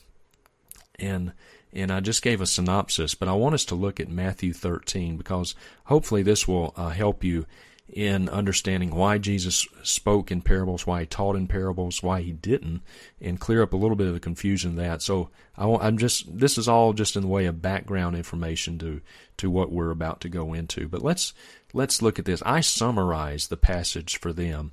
and 0.99 1.33
and 1.75 1.91
I 1.91 2.01
just 2.01 2.21
gave 2.21 2.43
a 2.43 2.47
synopsis, 2.47 3.15
but 3.15 3.29
I 3.29 3.33
want 3.33 3.55
us 3.55 3.65
to 3.67 3.75
look 3.75 3.99
at 3.99 4.11
Matthew 4.11 4.53
13 4.53 5.17
because 5.17 5.55
hopefully 5.85 6.23
this 6.23 6.47
will 6.47 6.75
uh, 6.77 6.91
help 6.91 7.25
you 7.25 7.47
in 7.89 8.29
understanding 8.31 8.91
why 8.91 9.19
Jesus 9.19 9.67
spoke 9.83 10.31
in 10.31 10.41
parables, 10.41 10.87
why 10.87 11.01
he 11.01 11.07
taught 11.07 11.37
in 11.37 11.47
parables, 11.47 12.03
why 12.03 12.23
he 12.23 12.33
didn't, 12.33 12.81
and 13.21 13.39
clear 13.39 13.63
up 13.63 13.75
a 13.75 13.77
little 13.77 13.97
bit 13.97 14.07
of 14.07 14.15
the 14.15 14.21
confusion 14.21 14.71
of 14.71 14.77
that. 14.77 15.03
So 15.03 15.29
I, 15.57 15.67
am 15.87 15.99
just 15.99 16.39
this 16.39 16.57
is 16.57 16.69
all 16.69 16.95
just 16.95 17.17
in 17.17 17.23
the 17.23 17.29
way 17.29 17.45
of 17.45 17.61
background 17.61 18.17
information 18.17 18.79
to 18.79 19.03
to 19.37 19.51
what 19.51 19.71
we're 19.71 19.91
about 19.91 20.21
to 20.23 20.29
go 20.31 20.55
into. 20.55 20.89
But 20.89 21.03
let's 21.03 21.35
let's 21.75 22.01
look 22.01 22.19
at 22.19 22.25
this. 22.25 22.43
I 22.47 22.61
summarize 22.61 23.49
the 23.49 23.59
passage 23.59 24.19
for 24.19 24.33
them, 24.33 24.73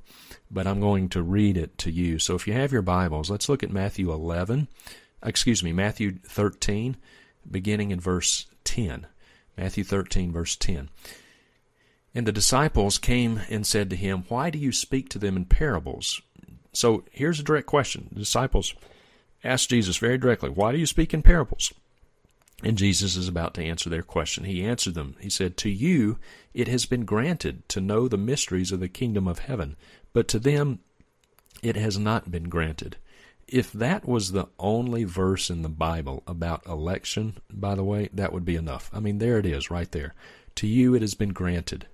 but 0.50 0.66
I'm 0.66 0.80
going 0.80 1.10
to 1.10 1.22
read 1.22 1.58
it 1.58 1.78
to 1.80 1.92
you. 1.92 2.20
So 2.20 2.36
if 2.36 2.48
you 2.48 2.54
have 2.54 2.72
your 2.72 2.82
Bibles, 2.82 3.30
let's 3.30 3.50
look 3.50 3.64
at 3.64 3.72
Matthew 3.72 4.12
11. 4.12 4.70
Excuse 5.22 5.62
me, 5.62 5.74
Matthew 5.74 6.20
13, 6.26 6.96
beginning 7.50 7.92
in 7.92 8.00
verse 8.00 8.46
10. 8.64 9.08
Matthew 9.58 9.84
13, 9.84 10.32
verse 10.32 10.56
10. 10.56 10.90
And 12.14 12.26
the 12.26 12.32
disciples 12.32 12.98
came 12.98 13.42
and 13.50 13.66
said 13.66 13.90
to 13.90 13.96
him, 13.96 14.26
Why 14.30 14.50
do 14.50 14.58
you 14.58 14.72
speak 14.72 15.10
to 15.10 15.20
them 15.20 15.38
in 15.38 15.46
parables? 15.46 16.22
So 16.74 17.04
here's 17.12 17.40
a 17.40 17.44
direct 17.44 17.68
question. 17.68 18.10
The 18.12 18.20
disciples 18.20 18.74
asked 19.44 19.70
Jesus 19.70 19.98
very 19.98 20.18
directly, 20.18 20.50
Why 20.50 20.72
do 20.72 20.78
you 20.78 20.86
speak 20.86 21.14
in 21.14 21.22
parables? 21.22 21.74
And 22.64 22.78
Jesus 22.78 23.16
is 23.16 23.28
about 23.28 23.54
to 23.54 23.64
answer 23.64 23.90
their 23.90 24.02
question. 24.02 24.44
He 24.44 24.66
answered 24.66 24.94
them. 24.94 25.16
He 25.20 25.30
said, 25.30 25.56
To 25.58 25.70
you 25.70 26.18
it 26.54 26.68
has 26.68 26.86
been 26.86 27.06
granted 27.06 27.68
to 27.70 27.80
know 27.80 28.08
the 28.08 28.18
mysteries 28.18 28.72
of 28.72 28.80
the 28.80 28.90
kingdom 28.90 29.28
of 29.28 29.40
heaven, 29.40 29.78
but 30.12 30.28
to 30.30 30.40
them 30.40 30.80
it 31.62 31.76
has 31.76 31.98
not 31.98 32.32
been 32.32 32.50
granted. 32.50 32.98
If 33.48 33.72
that 33.72 34.08
was 34.08 34.32
the 34.32 34.48
only 34.60 35.06
verse 35.06 35.50
in 35.50 35.62
the 35.62 35.70
Bible 35.70 36.22
about 36.28 36.66
election, 36.68 37.38
by 37.50 37.76
the 37.76 37.84
way, 37.84 38.10
that 38.14 38.32
would 38.34 38.46
be 38.46 38.56
enough. 38.56 38.92
I 38.94 39.00
mean, 39.00 39.18
there 39.18 39.40
it 39.40 39.46
is 39.46 39.72
right 39.72 39.92
there. 39.92 40.14
To 40.56 40.68
you 40.68 40.94
it 40.94 41.02
has 41.02 41.16
been 41.16 41.34
granted. 41.34 41.88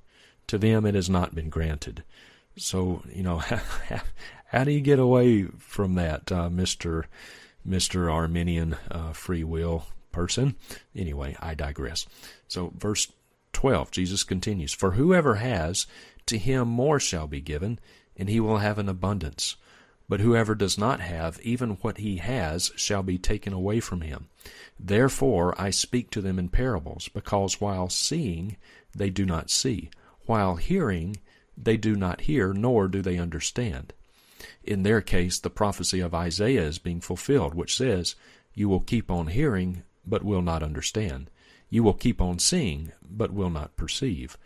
To 0.47 0.57
them 0.57 0.85
it 0.85 0.95
has 0.95 1.09
not 1.09 1.33
been 1.33 1.49
granted. 1.49 2.03
So, 2.57 3.01
you 3.13 3.23
know, 3.23 3.37
how 4.47 4.63
do 4.63 4.71
you 4.71 4.81
get 4.81 4.99
away 4.99 5.43
from 5.59 5.95
that, 5.95 6.31
uh, 6.31 6.49
Mr. 6.49 7.05
Mr. 7.67 8.11
Arminian 8.11 8.77
uh, 8.91 9.11
free 9.11 9.43
will 9.43 9.87
person? 10.11 10.55
Anyway, 10.95 11.35
I 11.39 11.55
digress. 11.55 12.05
So, 12.47 12.71
verse 12.77 13.11
12, 13.53 13.91
Jesus 13.91 14.23
continues 14.23 14.73
For 14.73 14.91
whoever 14.91 15.35
has, 15.35 15.87
to 16.27 16.37
him 16.37 16.67
more 16.67 16.99
shall 16.99 17.27
be 17.27 17.41
given, 17.41 17.79
and 18.15 18.29
he 18.29 18.39
will 18.39 18.57
have 18.57 18.77
an 18.77 18.89
abundance. 18.89 19.55
But 20.07 20.19
whoever 20.19 20.53
does 20.53 20.77
not 20.77 20.99
have, 20.99 21.39
even 21.41 21.71
what 21.81 21.97
he 21.97 22.17
has, 22.17 22.71
shall 22.75 23.01
be 23.01 23.17
taken 23.17 23.53
away 23.53 23.79
from 23.79 24.01
him. 24.01 24.27
Therefore 24.79 25.59
I 25.59 25.71
speak 25.71 26.11
to 26.11 26.21
them 26.21 26.37
in 26.37 26.49
parables, 26.49 27.09
because 27.09 27.59
while 27.59 27.89
seeing 27.89 28.57
they 28.93 29.09
do 29.09 29.25
not 29.25 29.49
see 29.49 29.89
while 30.25 30.55
hearing, 30.55 31.17
they 31.57 31.77
do 31.77 31.95
not 31.95 32.21
hear, 32.21 32.53
nor 32.53 32.87
do 32.87 33.01
they 33.01 33.17
understand. 33.17 33.93
In 34.63 34.83
their 34.83 35.01
case, 35.01 35.39
the 35.39 35.49
prophecy 35.49 35.99
of 35.99 36.13
Isaiah 36.13 36.63
is 36.63 36.79
being 36.79 37.01
fulfilled, 37.01 37.53
which 37.53 37.75
says, 37.75 38.15
You 38.53 38.67
will 38.67 38.79
keep 38.79 39.09
on 39.09 39.27
hearing, 39.27 39.83
but 40.05 40.23
will 40.23 40.41
not 40.41 40.63
understand. 40.63 41.29
You 41.69 41.83
will 41.83 41.93
keep 41.93 42.21
on 42.21 42.39
seeing, 42.39 42.91
but 43.01 43.33
will 43.33 43.49
not 43.49 43.77
perceive. 43.77 44.37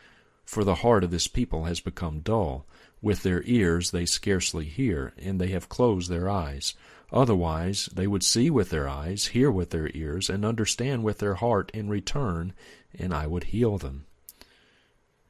For 0.45 0.63
the 0.63 0.75
heart 0.75 1.03
of 1.03 1.12
this 1.12 1.27
people 1.27 1.65
has 1.65 1.79
become 1.79 2.21
dull. 2.21 2.65
With 3.01 3.24
their 3.24 3.43
ears 3.45 3.91
they 3.91 4.05
scarcely 4.05 4.65
hear, 4.65 5.13
and 5.17 5.39
they 5.39 5.50
have 5.50 5.69
closed 5.69 6.09
their 6.09 6.29
eyes. 6.29 6.74
Otherwise, 7.12 7.88
they 7.93 8.07
would 8.07 8.24
see 8.24 8.50
with 8.50 8.69
their 8.69 8.88
eyes, 8.88 9.27
hear 9.27 9.51
with 9.51 9.71
their 9.71 9.89
ears, 9.93 10.29
and 10.29 10.45
understand 10.45 11.03
with 11.03 11.19
their 11.19 11.36
heart 11.36 11.71
in 11.74 11.89
return, 11.89 12.53
and 12.98 13.13
I 13.13 13.25
would 13.25 13.45
heal 13.45 13.77
them. 13.77 14.05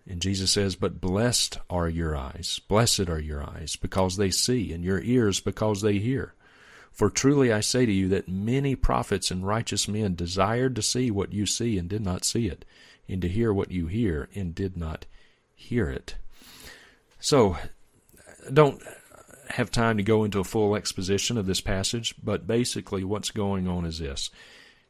And 0.09 0.21
Jesus 0.21 0.49
says, 0.49 0.75
But 0.75 0.99
blessed 0.99 1.59
are 1.69 1.87
your 1.87 2.17
eyes, 2.17 2.59
blessed 2.67 3.07
are 3.09 3.19
your 3.19 3.43
eyes, 3.43 3.75
because 3.75 4.17
they 4.17 4.31
see, 4.31 4.73
and 4.73 4.83
your 4.83 4.99
ears 5.01 5.39
because 5.39 5.81
they 5.81 5.99
hear. 5.99 6.33
For 6.91 7.11
truly 7.11 7.53
I 7.53 7.59
say 7.59 7.85
to 7.85 7.91
you 7.91 8.09
that 8.09 8.27
many 8.27 8.75
prophets 8.75 9.29
and 9.29 9.45
righteous 9.45 9.87
men 9.87 10.15
desired 10.15 10.75
to 10.75 10.81
see 10.81 11.11
what 11.11 11.31
you 11.31 11.45
see 11.45 11.77
and 11.77 11.87
did 11.87 12.03
not 12.03 12.25
see 12.25 12.47
it, 12.47 12.65
and 13.07 13.21
to 13.21 13.29
hear 13.29 13.53
what 13.53 13.71
you 13.71 13.85
hear 13.85 14.27
and 14.33 14.55
did 14.55 14.75
not 14.75 15.05
hear 15.53 15.89
it. 15.89 16.15
So, 17.19 17.57
don't 18.51 18.81
have 19.51 19.69
time 19.69 19.97
to 19.97 20.03
go 20.03 20.23
into 20.23 20.39
a 20.39 20.43
full 20.43 20.75
exposition 20.75 21.37
of 21.37 21.45
this 21.45 21.61
passage, 21.61 22.15
but 22.23 22.47
basically 22.47 23.03
what's 23.03 23.31
going 23.31 23.67
on 23.67 23.85
is 23.85 23.99
this 23.99 24.31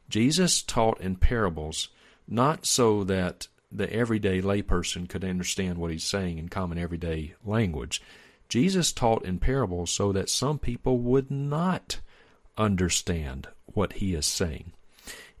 Jesus 0.08 0.62
taught 0.62 1.00
in 1.00 1.16
parables 1.16 1.88
not 2.26 2.64
so 2.64 3.04
that 3.04 3.48
the 3.72 3.92
everyday 3.92 4.40
layperson 4.42 5.08
could 5.08 5.24
understand 5.24 5.78
what 5.78 5.90
he's 5.90 6.04
saying 6.04 6.38
in 6.38 6.48
common 6.48 6.78
everyday 6.78 7.34
language. 7.44 8.02
Jesus 8.48 8.92
taught 8.92 9.24
in 9.24 9.38
parables 9.38 9.90
so 9.90 10.12
that 10.12 10.28
some 10.28 10.58
people 10.58 10.98
would 10.98 11.30
not 11.30 12.00
understand 12.58 13.48
what 13.66 13.94
he 13.94 14.14
is 14.14 14.26
saying. 14.26 14.72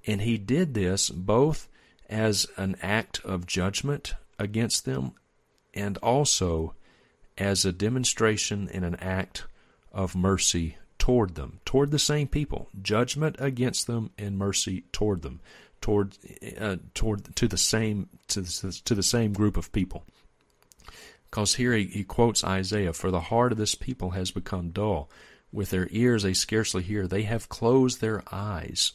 And 0.06 0.22
he 0.22 0.38
did 0.38 0.74
this 0.74 1.10
both 1.10 1.68
as 2.08 2.46
an 2.56 2.76
act 2.82 3.20
of 3.24 3.46
judgment 3.46 4.14
against 4.38 4.84
them 4.84 5.12
and 5.74 5.98
also 5.98 6.74
as 7.36 7.64
a 7.64 7.72
demonstration 7.72 8.68
and 8.72 8.84
an 8.84 8.96
act 8.96 9.44
of 9.92 10.14
mercy 10.14 10.76
toward 10.98 11.34
them, 11.34 11.60
toward 11.64 11.90
the 11.90 11.98
same 11.98 12.28
people, 12.28 12.68
judgment 12.80 13.36
against 13.38 13.86
them 13.86 14.10
and 14.18 14.38
mercy 14.38 14.84
toward 14.92 15.22
them 15.22 15.40
toward 15.80 16.16
uh, 16.58 16.76
toward 16.94 17.34
to 17.36 17.48
the 17.48 17.56
same 17.56 18.08
to 18.28 18.42
to 18.84 18.94
the 18.94 19.02
same 19.02 19.32
group 19.32 19.56
of 19.56 19.72
people. 19.72 20.04
Because 21.30 21.54
here 21.54 21.74
he, 21.74 21.84
he 21.84 22.04
quotes 22.04 22.44
Isaiah, 22.44 22.92
"For 22.92 23.10
the 23.10 23.20
heart 23.20 23.52
of 23.52 23.58
this 23.58 23.74
people 23.74 24.10
has 24.10 24.30
become 24.30 24.70
dull; 24.70 25.08
with 25.52 25.70
their 25.70 25.88
ears 25.90 26.22
they 26.22 26.34
scarcely 26.34 26.82
hear; 26.82 27.06
they 27.06 27.22
have 27.22 27.48
closed 27.48 28.00
their 28.00 28.22
eyes." 28.32 28.92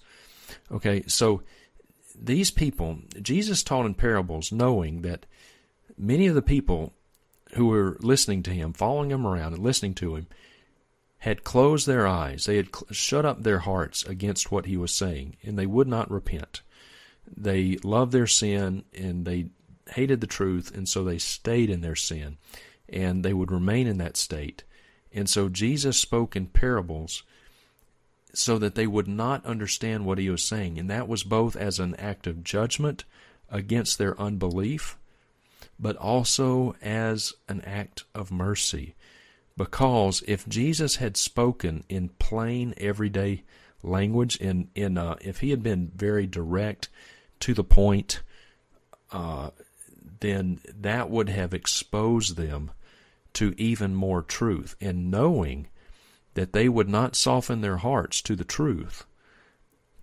Okay, 0.71 1.03
so 1.07 1.41
these 2.19 2.51
people, 2.51 2.99
Jesus 3.21 3.63
taught 3.63 3.85
in 3.85 3.93
parables, 3.93 4.51
knowing 4.51 5.01
that 5.01 5.25
many 5.97 6.27
of 6.27 6.35
the 6.35 6.41
people 6.41 6.93
who 7.53 7.67
were 7.67 7.97
listening 7.99 8.43
to 8.43 8.51
him, 8.51 8.73
following 8.73 9.11
him 9.11 9.25
around, 9.25 9.53
and 9.53 9.63
listening 9.63 9.93
to 9.95 10.15
him, 10.15 10.27
had 11.19 11.43
closed 11.43 11.87
their 11.87 12.05
eyes. 12.05 12.45
They 12.45 12.57
had 12.57 12.69
shut 12.91 13.25
up 13.25 13.43
their 13.43 13.59
hearts 13.59 14.03
against 14.03 14.51
what 14.51 14.65
he 14.65 14.77
was 14.77 14.91
saying, 14.91 15.37
and 15.43 15.57
they 15.57 15.65
would 15.65 15.87
not 15.87 16.11
repent. 16.11 16.61
They 17.35 17.77
loved 17.83 18.11
their 18.11 18.27
sin 18.27 18.83
and 18.97 19.25
they 19.25 19.47
hated 19.91 20.21
the 20.21 20.27
truth, 20.27 20.75
and 20.75 20.87
so 20.87 21.03
they 21.03 21.17
stayed 21.17 21.69
in 21.69 21.81
their 21.81 21.95
sin, 21.95 22.37
and 22.89 23.23
they 23.23 23.33
would 23.33 23.51
remain 23.51 23.87
in 23.87 23.97
that 23.99 24.17
state. 24.17 24.63
And 25.13 25.29
so 25.29 25.49
Jesus 25.49 25.97
spoke 25.97 26.35
in 26.35 26.47
parables 26.47 27.23
so 28.33 28.57
that 28.57 28.75
they 28.75 28.87
would 28.87 29.07
not 29.07 29.45
understand 29.45 30.05
what 30.05 30.17
he 30.17 30.29
was 30.29 30.43
saying, 30.43 30.77
and 30.77 30.89
that 30.89 31.07
was 31.07 31.23
both 31.23 31.55
as 31.55 31.79
an 31.79 31.95
act 31.95 32.27
of 32.27 32.43
judgment 32.43 33.05
against 33.49 33.97
their 33.97 34.19
unbelief, 34.19 34.97
but 35.79 35.95
also 35.95 36.75
as 36.81 37.33
an 37.47 37.61
act 37.61 38.03
of 38.13 38.31
mercy. 38.31 38.95
Because 39.57 40.21
if 40.27 40.47
Jesus 40.49 40.97
had 40.97 41.15
spoken 41.15 41.85
in 41.87 42.09
plain, 42.19 42.73
everyday 42.77 43.43
language, 43.81 44.35
in 44.37 44.69
in 44.75 44.97
uh, 44.97 45.15
if 45.21 45.39
he 45.39 45.51
had 45.51 45.63
been 45.63 45.91
very 45.95 46.27
direct 46.27 46.89
to 47.41 47.53
the 47.53 47.63
point, 47.63 48.21
uh, 49.11 49.51
then 50.19 50.59
that 50.67 51.09
would 51.09 51.29
have 51.29 51.53
exposed 51.53 52.35
them 52.35 52.71
to 53.33 53.53
even 53.57 53.93
more 53.95 54.21
truth. 54.21 54.75
And 54.79 55.11
knowing 55.11 55.67
that 56.33 56.53
they 56.53 56.69
would 56.69 56.89
not 56.89 57.15
soften 57.15 57.61
their 57.61 57.77
hearts 57.77 58.21
to 58.23 58.35
the 58.35 58.43
truth, 58.43 59.05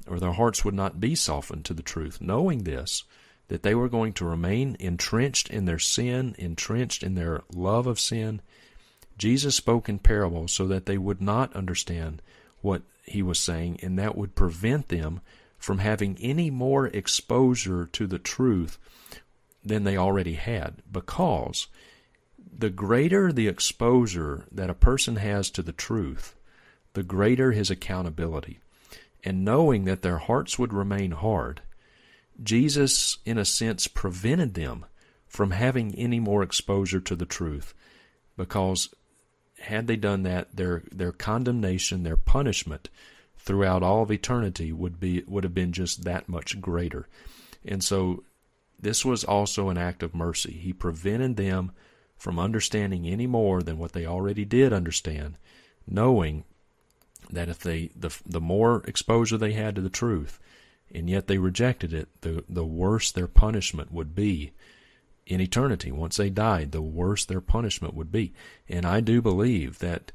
or 0.06 0.18
their 0.18 0.32
hearts 0.32 0.64
would 0.64 0.74
not 0.74 1.00
be 1.00 1.14
softened 1.14 1.64
to 1.66 1.74
the 1.74 1.82
truth, 1.82 2.20
knowing 2.20 2.64
this, 2.64 3.04
that 3.48 3.62
they 3.62 3.74
were 3.74 3.88
going 3.88 4.12
to 4.14 4.24
remain 4.24 4.76
entrenched 4.80 5.50
in 5.50 5.64
their 5.64 5.78
sin, 5.78 6.34
entrenched 6.38 7.02
in 7.02 7.14
their 7.14 7.42
love 7.52 7.86
of 7.86 8.00
sin, 8.00 8.40
Jesus 9.18 9.54
spoke 9.54 9.88
in 9.88 9.98
parables 9.98 10.52
so 10.52 10.66
that 10.66 10.86
they 10.86 10.98
would 10.98 11.20
not 11.20 11.54
understand 11.54 12.22
what 12.60 12.82
he 13.04 13.22
was 13.22 13.38
saying, 13.38 13.78
and 13.82 13.98
that 13.98 14.16
would 14.16 14.34
prevent 14.34 14.88
them 14.88 15.20
from 15.62 15.78
having 15.78 16.18
any 16.20 16.50
more 16.50 16.88
exposure 16.88 17.86
to 17.86 18.08
the 18.08 18.18
truth 18.18 18.78
than 19.64 19.84
they 19.84 19.96
already 19.96 20.34
had 20.34 20.82
because 20.90 21.68
the 22.58 22.68
greater 22.68 23.32
the 23.32 23.46
exposure 23.46 24.44
that 24.50 24.68
a 24.68 24.74
person 24.74 25.16
has 25.16 25.50
to 25.50 25.62
the 25.62 25.72
truth, 25.72 26.34
the 26.94 27.04
greater 27.04 27.52
his 27.52 27.70
accountability. 27.70 28.58
And 29.22 29.44
knowing 29.44 29.84
that 29.84 30.02
their 30.02 30.18
hearts 30.18 30.58
would 30.58 30.72
remain 30.72 31.12
hard, 31.12 31.62
Jesus, 32.42 33.18
in 33.24 33.38
a 33.38 33.44
sense, 33.44 33.86
prevented 33.86 34.54
them 34.54 34.84
from 35.28 35.52
having 35.52 35.94
any 35.94 36.18
more 36.18 36.42
exposure 36.42 37.00
to 37.00 37.14
the 37.14 37.24
truth 37.24 37.72
because 38.36 38.92
had 39.60 39.86
they 39.86 39.94
done 39.94 40.24
that, 40.24 40.56
their, 40.56 40.82
their 40.90 41.12
condemnation, 41.12 42.02
their 42.02 42.16
punishment 42.16 42.88
throughout 43.42 43.82
all 43.82 44.02
of 44.02 44.10
eternity 44.10 44.72
would 44.72 45.00
be 45.00 45.22
would 45.26 45.44
have 45.44 45.54
been 45.54 45.72
just 45.72 46.04
that 46.04 46.28
much 46.28 46.60
greater. 46.60 47.08
And 47.64 47.82
so 47.82 48.22
this 48.80 49.04
was 49.04 49.24
also 49.24 49.68
an 49.68 49.78
act 49.78 50.02
of 50.02 50.14
mercy. 50.14 50.52
He 50.52 50.72
prevented 50.72 51.36
them 51.36 51.72
from 52.16 52.38
understanding 52.38 53.06
any 53.06 53.26
more 53.26 53.62
than 53.62 53.78
what 53.78 53.92
they 53.92 54.06
already 54.06 54.44
did 54.44 54.72
understand, 54.72 55.36
knowing 55.86 56.44
that 57.30 57.48
if 57.48 57.58
they 57.58 57.90
the 57.96 58.16
the 58.24 58.40
more 58.40 58.82
exposure 58.86 59.36
they 59.36 59.52
had 59.52 59.74
to 59.74 59.80
the 59.80 59.90
truth, 59.90 60.38
and 60.94 61.10
yet 61.10 61.26
they 61.26 61.38
rejected 61.38 61.92
it, 61.92 62.08
the 62.20 62.44
the 62.48 62.64
worse 62.64 63.10
their 63.10 63.28
punishment 63.28 63.92
would 63.92 64.14
be 64.14 64.52
in 65.26 65.40
eternity. 65.40 65.90
Once 65.90 66.16
they 66.16 66.30
died, 66.30 66.72
the 66.72 66.82
worse 66.82 67.24
their 67.24 67.40
punishment 67.40 67.94
would 67.94 68.12
be. 68.12 68.32
And 68.68 68.84
I 68.86 69.00
do 69.00 69.20
believe 69.20 69.78
that 69.78 70.12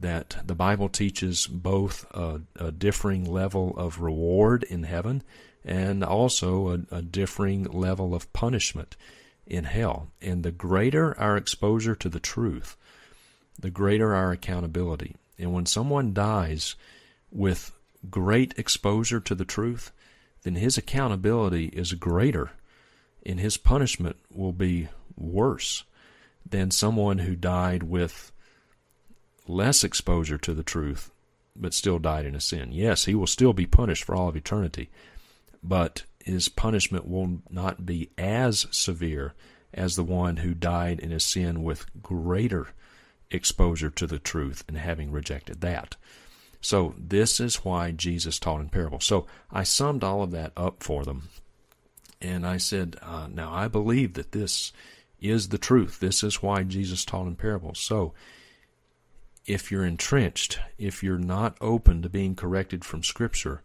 that 0.00 0.36
the 0.44 0.54
Bible 0.54 0.88
teaches 0.88 1.46
both 1.46 2.06
a, 2.12 2.40
a 2.56 2.72
differing 2.72 3.24
level 3.24 3.74
of 3.76 4.00
reward 4.00 4.62
in 4.64 4.84
heaven 4.84 5.22
and 5.64 6.04
also 6.04 6.70
a, 6.70 6.96
a 6.96 7.02
differing 7.02 7.64
level 7.64 8.14
of 8.14 8.32
punishment 8.32 8.96
in 9.46 9.64
hell. 9.64 10.08
And 10.20 10.42
the 10.42 10.52
greater 10.52 11.18
our 11.18 11.36
exposure 11.36 11.94
to 11.96 12.08
the 12.08 12.20
truth, 12.20 12.76
the 13.58 13.70
greater 13.70 14.14
our 14.14 14.32
accountability. 14.32 15.16
And 15.38 15.52
when 15.52 15.66
someone 15.66 16.14
dies 16.14 16.76
with 17.30 17.72
great 18.10 18.54
exposure 18.56 19.20
to 19.20 19.34
the 19.34 19.44
truth, 19.44 19.92
then 20.42 20.54
his 20.54 20.76
accountability 20.76 21.66
is 21.66 21.92
greater 21.94 22.52
and 23.24 23.40
his 23.40 23.56
punishment 23.56 24.16
will 24.30 24.52
be 24.52 24.88
worse 25.16 25.84
than 26.48 26.70
someone 26.70 27.18
who 27.18 27.34
died 27.34 27.82
with 27.82 28.32
less 29.46 29.84
exposure 29.84 30.38
to 30.38 30.54
the 30.54 30.62
truth 30.62 31.10
but 31.56 31.74
still 31.74 31.98
died 31.98 32.24
in 32.24 32.34
a 32.34 32.40
sin. 32.40 32.72
Yes, 32.72 33.04
he 33.04 33.14
will 33.14 33.26
still 33.26 33.52
be 33.52 33.66
punished 33.66 34.04
for 34.04 34.14
all 34.14 34.28
of 34.28 34.36
eternity, 34.36 34.90
but 35.62 36.02
his 36.24 36.48
punishment 36.48 37.06
will 37.06 37.42
not 37.50 37.86
be 37.86 38.10
as 38.18 38.66
severe 38.70 39.34
as 39.72 39.96
the 39.96 40.04
one 40.04 40.38
who 40.38 40.54
died 40.54 41.00
in 41.00 41.12
a 41.12 41.20
sin 41.20 41.62
with 41.62 41.86
greater 42.02 42.68
exposure 43.30 43.90
to 43.90 44.06
the 44.06 44.18
truth 44.18 44.64
and 44.68 44.78
having 44.78 45.10
rejected 45.10 45.60
that. 45.60 45.96
So, 46.60 46.94
this 46.96 47.40
is 47.40 47.56
why 47.56 47.90
Jesus 47.90 48.38
taught 48.38 48.60
in 48.60 48.70
parables. 48.70 49.04
So, 49.04 49.26
I 49.52 49.64
summed 49.64 50.02
all 50.02 50.22
of 50.22 50.30
that 50.30 50.52
up 50.56 50.82
for 50.82 51.04
them 51.04 51.28
and 52.20 52.46
I 52.46 52.56
said, 52.56 52.96
uh, 53.02 53.28
Now 53.30 53.52
I 53.52 53.68
believe 53.68 54.14
that 54.14 54.32
this 54.32 54.72
is 55.20 55.48
the 55.48 55.58
truth. 55.58 56.00
This 56.00 56.22
is 56.22 56.42
why 56.42 56.62
Jesus 56.62 57.04
taught 57.04 57.26
in 57.26 57.36
parables. 57.36 57.78
So, 57.78 58.14
if 59.46 59.70
you're 59.70 59.84
entrenched, 59.84 60.58
if 60.78 61.02
you're 61.02 61.18
not 61.18 61.56
open 61.60 62.02
to 62.02 62.08
being 62.08 62.34
corrected 62.34 62.84
from 62.84 63.02
Scripture, 63.02 63.62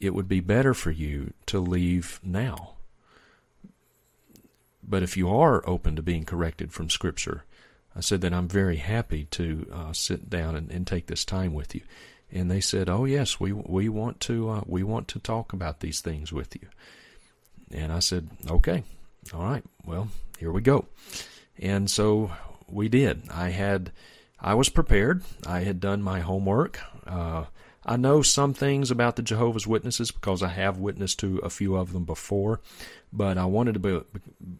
it 0.00 0.14
would 0.14 0.28
be 0.28 0.40
better 0.40 0.72
for 0.74 0.90
you 0.90 1.32
to 1.46 1.60
leave 1.60 2.20
now. 2.22 2.74
But 4.82 5.02
if 5.02 5.16
you 5.16 5.28
are 5.30 5.68
open 5.68 5.96
to 5.96 6.02
being 6.02 6.24
corrected 6.24 6.72
from 6.72 6.90
Scripture, 6.90 7.44
I 7.94 8.00
said 8.00 8.22
that 8.22 8.32
I'm 8.32 8.48
very 8.48 8.76
happy 8.76 9.26
to 9.32 9.66
uh, 9.72 9.92
sit 9.92 10.30
down 10.30 10.56
and, 10.56 10.70
and, 10.70 10.86
take 10.86 11.06
this 11.06 11.24
time 11.24 11.52
with 11.52 11.74
you. 11.74 11.82
And 12.32 12.50
they 12.50 12.60
said, 12.60 12.88
"Oh 12.88 13.04
yes, 13.04 13.40
we 13.40 13.52
we 13.52 13.88
want 13.88 14.20
to 14.20 14.48
uh, 14.48 14.60
we 14.66 14.82
want 14.84 15.08
to 15.08 15.18
talk 15.18 15.52
about 15.52 15.80
these 15.80 16.00
things 16.00 16.32
with 16.32 16.54
you." 16.54 16.68
And 17.72 17.92
I 17.92 18.00
said, 18.00 18.28
okay, 18.48 18.82
all 19.32 19.44
right, 19.44 19.64
well, 19.84 20.08
here 20.38 20.50
we 20.50 20.60
go. 20.60 20.86
And 21.58 21.90
so 21.90 22.32
we 22.68 22.88
did. 22.88 23.28
I 23.30 23.50
had, 23.50 23.92
I 24.42 24.54
was 24.54 24.68
prepared. 24.68 25.22
I 25.46 25.60
had 25.60 25.80
done 25.80 26.02
my 26.02 26.20
homework. 26.20 26.80
Uh, 27.06 27.44
I 27.84 27.96
know 27.96 28.22
some 28.22 28.54
things 28.54 28.90
about 28.90 29.16
the 29.16 29.22
Jehovah's 29.22 29.66
Witnesses 29.66 30.10
because 30.10 30.42
I 30.42 30.48
have 30.48 30.78
witnessed 30.78 31.18
to 31.20 31.38
a 31.38 31.50
few 31.50 31.76
of 31.76 31.92
them 31.92 32.04
before, 32.04 32.60
but 33.12 33.38
I 33.38 33.46
wanted 33.46 33.74
to 33.74 33.80
be, 33.80 34.00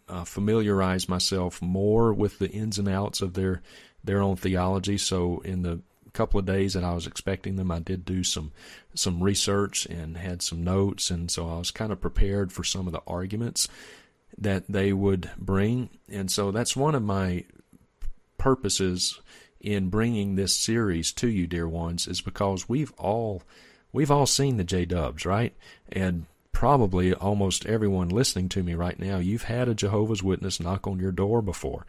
uh, 0.09 0.25
familiarize 0.25 1.09
myself 1.09 1.61
more 1.61 2.13
with 2.13 2.39
the 2.39 2.51
ins 2.51 2.79
and 2.79 2.89
outs 2.89 3.21
of 3.21 3.35
their 3.35 3.63
their 4.03 4.23
own 4.23 4.37
theology. 4.37 4.97
So 4.97 5.41
in 5.41 5.63
the 5.63 5.81
couple 6.13 6.41
of 6.41 6.47
days 6.47 6.75
that 6.75 6.85
I 6.85 6.95
was 6.95 7.07
expecting 7.07 7.57
them, 7.57 7.71
I 7.71 7.79
did 7.79 8.05
do 8.05 8.25
some 8.25 8.53
some 8.95 9.23
research 9.23 9.87
and 9.87 10.17
had 10.17 10.43
some 10.43 10.65
notes, 10.65 11.11
and 11.11 11.31
so 11.31 11.49
I 11.49 11.59
was 11.59 11.71
kind 11.71 11.93
of 11.93 12.01
prepared 12.01 12.53
for 12.53 12.65
some 12.65 12.87
of 12.87 12.93
the 12.93 13.03
arguments 13.07 13.69
that 14.39 14.65
they 14.69 14.93
would 14.93 15.31
bring, 15.37 15.91
and 16.09 16.31
so 16.31 16.51
that's 16.51 16.75
one 16.75 16.95
of 16.95 17.03
my 17.03 17.45
purposes 18.39 19.21
in 19.61 19.89
bringing 19.89 20.35
this 20.35 20.57
series 20.57 21.13
to 21.13 21.29
you, 21.29 21.47
dear 21.47 21.69
ones, 21.69 22.07
is 22.07 22.21
because 22.21 22.69
we've 22.69 22.93
all 22.99 23.43
we've 23.93 24.11
all 24.11 24.27
seen 24.27 24.57
the 24.57 24.65
J 24.65 24.85
Dubs, 24.85 25.27
right? 25.27 25.55
And 25.91 26.27
probably 26.53 27.15
almost 27.15 27.67
everyone 27.67 28.09
listening 28.09 28.49
to 28.51 28.63
me 28.63 28.75
right 28.75 28.99
now, 28.99 29.19
you've 29.19 29.45
had 29.45 29.69
a 29.69 29.75
Jehovah's 29.75 30.23
Witness 30.23 30.61
knock 30.61 30.87
on 30.87 30.99
your 30.99 31.13
door 31.13 31.41
before. 31.41 31.87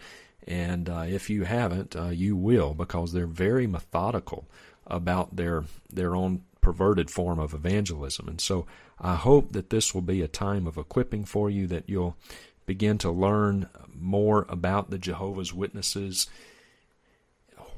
And 0.48 0.90
uh, 0.90 1.06
if 1.08 1.30
you 1.30 1.44
haven't, 1.44 1.96
uh, 1.96 2.10
you 2.10 2.36
will 2.36 2.74
because 2.74 3.14
they're 3.14 3.28
very 3.28 3.68
methodical 3.68 4.48
about 4.88 5.36
their 5.36 5.66
their 5.92 6.16
own 6.16 6.44
perverted 6.62 7.10
form 7.10 7.40
of 7.40 7.54
evangelism. 7.54 8.28
And 8.28 8.40
so 8.40 8.66
I 9.00 9.16
hope 9.16 9.52
that 9.54 9.72
this 9.72 9.94
will 9.94 10.02
be 10.02 10.22
a 10.22 10.28
time 10.28 10.68
of 10.68 10.78
equipping 10.78 11.26
for 11.26 11.50
you 11.50 11.68
that 11.68 11.90
you'll 11.90 12.16
begin 12.66 12.98
to 13.00 13.12
learn 13.12 13.68
more 13.94 14.46
about 14.48 14.90
the 14.90 15.00
Jehovah's 15.00 15.54
Witnesses, 15.54 16.28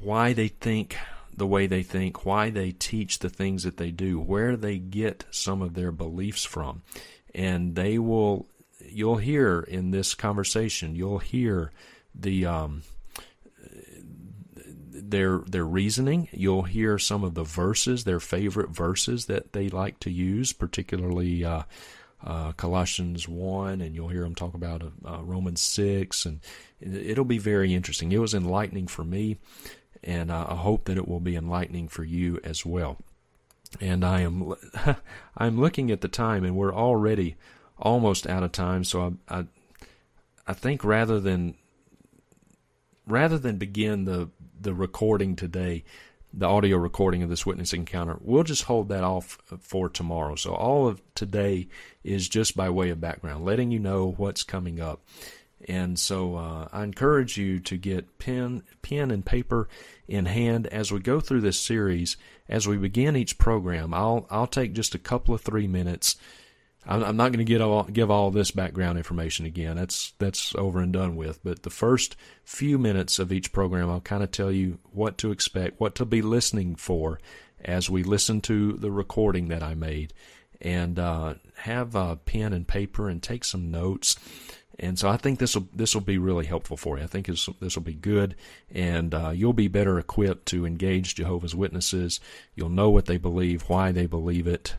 why 0.04 0.32
they 0.32 0.48
think 0.48 0.96
the 1.36 1.46
way 1.46 1.66
they 1.66 1.82
think, 1.82 2.24
why 2.24 2.50
they 2.50 2.70
teach 2.70 3.18
the 3.18 3.30
things 3.30 3.64
that 3.64 3.76
they 3.76 3.90
do, 3.90 4.20
where 4.20 4.56
they 4.56 4.78
get 4.78 5.24
some 5.30 5.62
of 5.62 5.74
their 5.74 5.90
beliefs 5.90 6.44
from. 6.44 6.82
And 7.34 7.74
they 7.74 7.98
will 7.98 8.46
you'll 8.80 9.16
hear 9.16 9.60
in 9.60 9.90
this 9.90 10.14
conversation, 10.14 10.94
you'll 10.94 11.18
hear 11.18 11.72
the 12.14 12.46
um, 12.46 12.82
their 14.92 15.38
their 15.38 15.64
reasoning. 15.64 16.28
You'll 16.32 16.62
hear 16.62 16.98
some 16.98 17.24
of 17.24 17.34
the 17.34 17.44
verses, 17.44 18.04
their 18.04 18.20
favorite 18.20 18.70
verses 18.70 19.26
that 19.26 19.52
they 19.52 19.68
like 19.68 19.98
to 20.00 20.10
use, 20.10 20.52
particularly 20.52 21.44
uh, 21.44 21.62
uh, 22.22 22.52
Colossians 22.52 23.28
one, 23.28 23.80
and 23.80 23.94
you'll 23.94 24.08
hear 24.08 24.22
them 24.22 24.34
talk 24.34 24.54
about 24.54 24.82
uh, 24.82 25.22
Romans 25.22 25.60
six, 25.60 26.24
and 26.24 26.40
it'll 26.80 27.24
be 27.24 27.38
very 27.38 27.74
interesting. 27.74 28.12
It 28.12 28.18
was 28.18 28.34
enlightening 28.34 28.86
for 28.86 29.04
me, 29.04 29.38
and 30.04 30.30
uh, 30.30 30.46
I 30.48 30.54
hope 30.56 30.84
that 30.84 30.96
it 30.96 31.08
will 31.08 31.20
be 31.20 31.36
enlightening 31.36 31.88
for 31.88 32.04
you 32.04 32.38
as 32.44 32.64
well. 32.64 32.98
And 33.80 34.04
I 34.04 34.20
am 34.20 34.54
I'm 35.36 35.60
looking 35.60 35.90
at 35.90 36.00
the 36.00 36.08
time, 36.08 36.44
and 36.44 36.56
we're 36.56 36.74
already 36.74 37.36
almost 37.78 38.26
out 38.26 38.42
of 38.42 38.52
time. 38.52 38.84
So 38.84 39.16
I 39.28 39.40
I, 39.40 39.46
I 40.46 40.52
think 40.52 40.84
rather 40.84 41.18
than 41.18 41.56
rather 43.06 43.38
than 43.38 43.56
begin 43.56 44.04
the 44.04 44.30
the 44.60 44.74
recording 44.74 45.36
today, 45.36 45.84
the 46.32 46.46
audio 46.46 46.76
recording 46.76 47.22
of 47.22 47.30
this 47.30 47.46
witness 47.46 47.72
encounter, 47.72 48.16
we'll 48.20 48.44
just 48.44 48.64
hold 48.64 48.88
that 48.88 49.04
off 49.04 49.38
for 49.60 49.88
tomorrow. 49.88 50.34
So 50.36 50.54
all 50.54 50.86
of 50.86 51.02
today 51.14 51.68
is 52.02 52.28
just 52.28 52.56
by 52.56 52.70
way 52.70 52.90
of 52.90 53.00
background, 53.00 53.44
letting 53.44 53.70
you 53.70 53.78
know 53.78 54.14
what's 54.16 54.42
coming 54.42 54.80
up. 54.80 55.02
And 55.66 55.98
so 55.98 56.36
uh, 56.36 56.68
I 56.72 56.84
encourage 56.84 57.38
you 57.38 57.58
to 57.60 57.76
get 57.76 58.18
pen, 58.18 58.62
pen 58.82 59.10
and 59.10 59.24
paper 59.24 59.68
in 60.06 60.26
hand 60.26 60.66
as 60.66 60.92
we 60.92 61.00
go 61.00 61.20
through 61.20 61.40
this 61.40 61.58
series. 61.58 62.16
As 62.48 62.68
we 62.68 62.76
begin 62.76 63.16
each 63.16 63.38
program, 63.38 63.94
I'll 63.94 64.26
I'll 64.30 64.46
take 64.46 64.74
just 64.74 64.94
a 64.94 64.98
couple 64.98 65.34
of 65.34 65.40
three 65.40 65.66
minutes 65.66 66.16
I'm 66.86 67.16
not 67.16 67.32
going 67.32 67.38
to 67.38 67.44
get 67.44 67.62
all, 67.62 67.84
give 67.84 68.10
all 68.10 68.30
this 68.30 68.50
background 68.50 68.98
information 68.98 69.46
again. 69.46 69.76
That's 69.76 70.12
that's 70.18 70.54
over 70.54 70.80
and 70.80 70.92
done 70.92 71.16
with. 71.16 71.42
But 71.42 71.62
the 71.62 71.70
first 71.70 72.14
few 72.44 72.78
minutes 72.78 73.18
of 73.18 73.32
each 73.32 73.52
program, 73.52 73.90
I'll 73.90 74.00
kind 74.00 74.22
of 74.22 74.30
tell 74.30 74.52
you 74.52 74.78
what 74.92 75.16
to 75.18 75.30
expect, 75.30 75.80
what 75.80 75.94
to 75.96 76.04
be 76.04 76.20
listening 76.20 76.76
for, 76.76 77.20
as 77.64 77.88
we 77.88 78.02
listen 78.02 78.42
to 78.42 78.74
the 78.74 78.90
recording 78.90 79.48
that 79.48 79.62
I 79.62 79.74
made, 79.74 80.12
and 80.60 80.98
uh, 80.98 81.34
have 81.56 81.94
a 81.94 82.16
pen 82.16 82.52
and 82.52 82.68
paper 82.68 83.08
and 83.08 83.22
take 83.22 83.44
some 83.44 83.70
notes. 83.70 84.16
And 84.78 84.98
so 84.98 85.08
I 85.08 85.16
think 85.16 85.38
this 85.38 85.54
will 85.54 85.68
this 85.72 85.94
will 85.94 86.02
be 86.02 86.18
really 86.18 86.46
helpful 86.46 86.76
for 86.76 86.98
you. 86.98 87.04
I 87.04 87.06
think 87.06 87.26
this 87.26 87.76
will 87.76 87.82
be 87.82 87.94
good, 87.94 88.34
and 88.72 89.14
uh, 89.14 89.30
you'll 89.30 89.52
be 89.52 89.68
better 89.68 89.98
equipped 89.98 90.46
to 90.46 90.66
engage 90.66 91.14
Jehovah's 91.14 91.54
Witnesses. 91.54 92.20
You'll 92.54 92.70
know 92.70 92.90
what 92.90 93.06
they 93.06 93.16
believe, 93.16 93.68
why 93.68 93.92
they 93.92 94.06
believe 94.06 94.46
it 94.46 94.74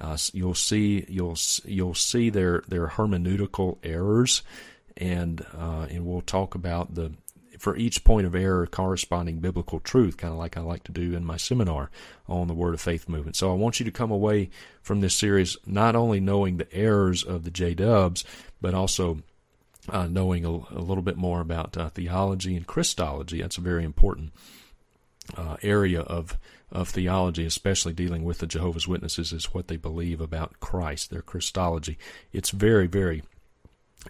uh, 0.00 0.16
you'll 0.32 0.54
see 0.54 1.04
you'll 1.08 1.36
you'll 1.64 1.94
see 1.94 2.30
their 2.30 2.62
their 2.68 2.86
hermeneutical 2.86 3.78
errors, 3.82 4.42
and 4.96 5.44
uh, 5.56 5.86
and 5.90 6.06
we'll 6.06 6.20
talk 6.20 6.54
about 6.54 6.94
the 6.94 7.12
for 7.58 7.76
each 7.76 8.04
point 8.04 8.24
of 8.24 8.36
error 8.36 8.66
corresponding 8.66 9.40
biblical 9.40 9.80
truth, 9.80 10.16
kind 10.16 10.32
of 10.32 10.38
like 10.38 10.56
I 10.56 10.60
like 10.60 10.84
to 10.84 10.92
do 10.92 11.16
in 11.16 11.24
my 11.24 11.36
seminar 11.36 11.90
on 12.28 12.46
the 12.46 12.54
Word 12.54 12.74
of 12.74 12.80
Faith 12.80 13.08
movement. 13.08 13.34
So 13.34 13.50
I 13.50 13.54
want 13.54 13.80
you 13.80 13.84
to 13.84 13.90
come 13.90 14.12
away 14.12 14.50
from 14.80 15.00
this 15.00 15.16
series 15.16 15.56
not 15.66 15.96
only 15.96 16.20
knowing 16.20 16.56
the 16.56 16.72
errors 16.72 17.24
of 17.24 17.42
the 17.42 17.50
J 17.50 17.74
Dubs, 17.74 18.24
but 18.60 18.74
also 18.74 19.18
uh, 19.90 20.06
knowing 20.06 20.44
a, 20.44 20.50
a, 20.50 20.82
little 20.82 21.02
bit 21.02 21.16
more 21.16 21.40
about 21.40 21.76
uh, 21.76 21.88
theology 21.88 22.56
and 22.56 22.66
Christology. 22.66 23.40
That's 23.40 23.58
a 23.58 23.62
very 23.62 23.84
important 23.84 24.32
uh, 25.36 25.56
area 25.62 26.00
of 26.00 26.36
of 26.70 26.90
theology, 26.90 27.46
especially 27.46 27.94
dealing 27.94 28.24
with 28.24 28.38
the 28.38 28.46
Jehovah's 28.46 28.86
Witnesses, 28.86 29.32
is 29.32 29.54
what 29.54 29.68
they 29.68 29.76
believe 29.76 30.20
about 30.20 30.60
Christ, 30.60 31.10
their 31.10 31.22
Christology. 31.22 31.96
It's 32.32 32.50
very, 32.50 32.86
very 32.86 33.22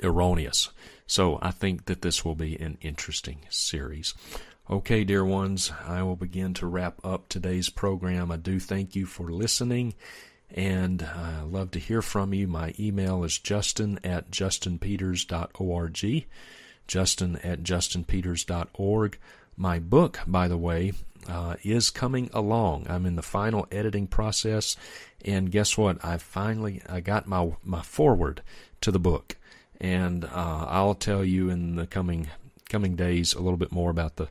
erroneous. 0.03 0.71
So 1.07 1.39
I 1.41 1.53
think 1.53 1.85
that 1.85 2.03
this 2.03 2.25
will 2.25 2.35
be 2.35 2.57
an 2.57 2.77
interesting 2.81 3.39
series. 3.49 4.15
Okay, 4.69 5.05
dear 5.05 5.25
ones, 5.25 5.73
I 5.87 6.03
will 6.03 6.17
begin 6.17 6.53
to 6.55 6.67
wrap 6.67 6.99
up 7.05 7.29
today's 7.29 7.71
program. 7.71 8.31
I 8.31 8.37
do 8.37 8.61
thank 8.61 8.95
you 8.95 9.07
for 9.07 9.31
listening 9.31 9.95
and 10.51 11.03
I 11.03 11.43
love 11.43 11.71
to 11.73 11.79
hear 11.79 12.03
from 12.03 12.33
you. 12.35 12.47
My 12.49 12.75
email 12.79 13.25
is 13.25 13.39
justin 13.39 14.01
at 14.05 14.31
justinpeters.org. 14.31 16.27
Justin 16.87 17.37
at 17.37 17.63
justinpeters.org. 17.63 19.19
My 19.57 19.79
book, 19.79 20.21
by 20.27 20.49
the 20.49 20.57
way, 20.57 20.93
uh, 21.29 21.57
is 21.63 21.91
coming 21.91 22.31
along. 22.33 22.87
I'm 22.89 23.05
in 23.05 23.17
the 23.17 23.23
final 23.23 23.67
editing 23.71 24.07
process, 24.07 24.77
and 25.25 25.51
guess 25.51 25.77
what? 25.77 26.03
I 26.05 26.17
finally 26.17 26.83
I 26.89 27.01
got 27.01 27.27
my 27.27 27.53
my 27.63 27.83
foreword 27.83 28.43
to 28.81 28.91
the 28.91 28.99
book, 28.99 29.37
and 29.81 30.25
uh, 30.25 30.67
I'll 30.69 30.95
tell 30.95 31.25
you 31.25 31.51
in 31.51 31.77
the 31.77 31.87
coming 31.87 32.29
coming 32.69 32.97
days 32.97 33.35
a 33.35 33.41
little 33.41 33.57
bit 33.57 33.73
more 33.73 33.91
about 33.91 34.17
the 34.17 34.29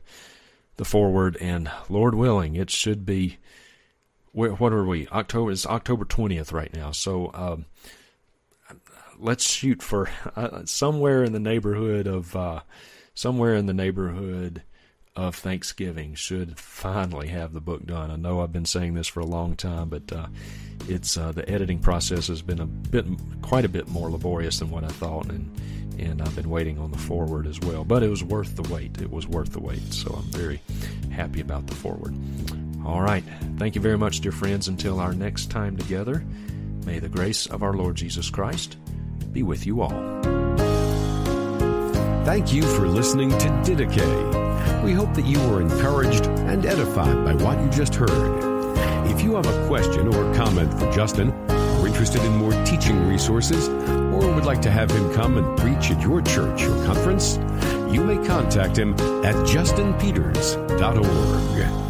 the 0.76 0.84
foreword. 0.84 1.36
And 1.40 1.70
Lord 1.88 2.14
willing, 2.14 2.56
it 2.56 2.70
should 2.70 3.06
be 3.06 3.38
what 4.38 4.72
are 4.72 4.84
we? 4.84 5.08
October 5.08 5.50
is 5.50 5.66
October 5.66 6.04
twentieth 6.04 6.52
right 6.52 6.72
now. 6.72 6.92
So 6.92 7.30
um, 7.34 7.64
let's 9.18 9.48
shoot 9.48 9.82
for 9.82 10.08
uh, 10.36 10.64
somewhere 10.64 11.24
in 11.24 11.32
the 11.32 11.40
neighborhood 11.40 12.06
of 12.06 12.36
uh, 12.36 12.60
somewhere 13.14 13.54
in 13.54 13.66
the 13.66 13.74
neighborhood 13.74 14.62
of 15.16 15.34
Thanksgiving 15.34 16.14
should 16.14 16.60
finally 16.60 17.26
have 17.28 17.52
the 17.52 17.60
book 17.60 17.84
done. 17.84 18.12
I 18.12 18.16
know 18.16 18.40
I've 18.40 18.52
been 18.52 18.64
saying 18.64 18.94
this 18.94 19.08
for 19.08 19.18
a 19.18 19.26
long 19.26 19.56
time, 19.56 19.88
but 19.88 20.12
uh, 20.12 20.28
it's 20.88 21.16
uh, 21.16 21.32
the 21.32 21.48
editing 21.50 21.80
process 21.80 22.28
has 22.28 22.40
been 22.40 22.60
a 22.60 22.66
bit, 22.66 23.04
quite 23.42 23.64
a 23.64 23.68
bit 23.68 23.88
more 23.88 24.08
laborious 24.08 24.60
than 24.60 24.70
what 24.70 24.84
I 24.84 24.88
thought, 24.88 25.26
and 25.26 25.50
and 25.98 26.22
I've 26.22 26.36
been 26.36 26.48
waiting 26.48 26.78
on 26.78 26.92
the 26.92 26.98
foreword 26.98 27.48
as 27.48 27.58
well. 27.58 27.82
But 27.82 28.04
it 28.04 28.08
was 28.08 28.22
worth 28.22 28.54
the 28.54 28.72
wait. 28.72 29.00
It 29.00 29.10
was 29.10 29.26
worth 29.26 29.50
the 29.50 29.60
wait. 29.60 29.92
So 29.92 30.14
I'm 30.14 30.30
very 30.30 30.60
happy 31.10 31.40
about 31.40 31.66
the 31.66 31.74
foreword. 31.74 32.14
All 32.84 33.02
right. 33.02 33.24
Thank 33.58 33.74
you 33.74 33.80
very 33.80 33.98
much, 33.98 34.20
dear 34.20 34.32
friends. 34.32 34.68
Until 34.68 35.00
our 35.00 35.12
next 35.12 35.50
time 35.50 35.76
together, 35.76 36.24
may 36.84 36.98
the 36.98 37.08
grace 37.08 37.46
of 37.46 37.62
our 37.62 37.74
Lord 37.74 37.96
Jesus 37.96 38.30
Christ 38.30 38.76
be 39.32 39.42
with 39.42 39.66
you 39.66 39.82
all. 39.82 40.22
Thank 42.24 42.52
you 42.52 42.62
for 42.62 42.86
listening 42.86 43.30
to 43.30 43.48
Didache. 43.64 44.84
We 44.84 44.92
hope 44.92 45.14
that 45.14 45.24
you 45.24 45.38
were 45.48 45.60
encouraged 45.60 46.26
and 46.26 46.64
edified 46.66 47.24
by 47.24 47.34
what 47.42 47.60
you 47.60 47.68
just 47.70 47.94
heard. 47.94 48.44
If 49.10 49.22
you 49.22 49.36
have 49.36 49.46
a 49.46 49.66
question 49.66 50.14
or 50.14 50.34
comment 50.34 50.72
for 50.78 50.90
Justin, 50.92 51.30
or 51.30 51.54
are 51.54 51.86
interested 51.86 52.22
in 52.22 52.36
more 52.36 52.52
teaching 52.64 53.08
resources, 53.08 53.68
or 53.68 54.30
would 54.34 54.44
like 54.44 54.60
to 54.62 54.70
have 54.70 54.90
him 54.90 55.12
come 55.14 55.38
and 55.38 55.58
preach 55.58 55.90
at 55.90 56.02
your 56.02 56.20
church 56.22 56.62
or 56.62 56.84
conference, 56.84 57.38
you 57.92 58.04
may 58.04 58.24
contact 58.26 58.78
him 58.78 58.92
at 59.24 59.34
justinpeters.org. 59.46 61.87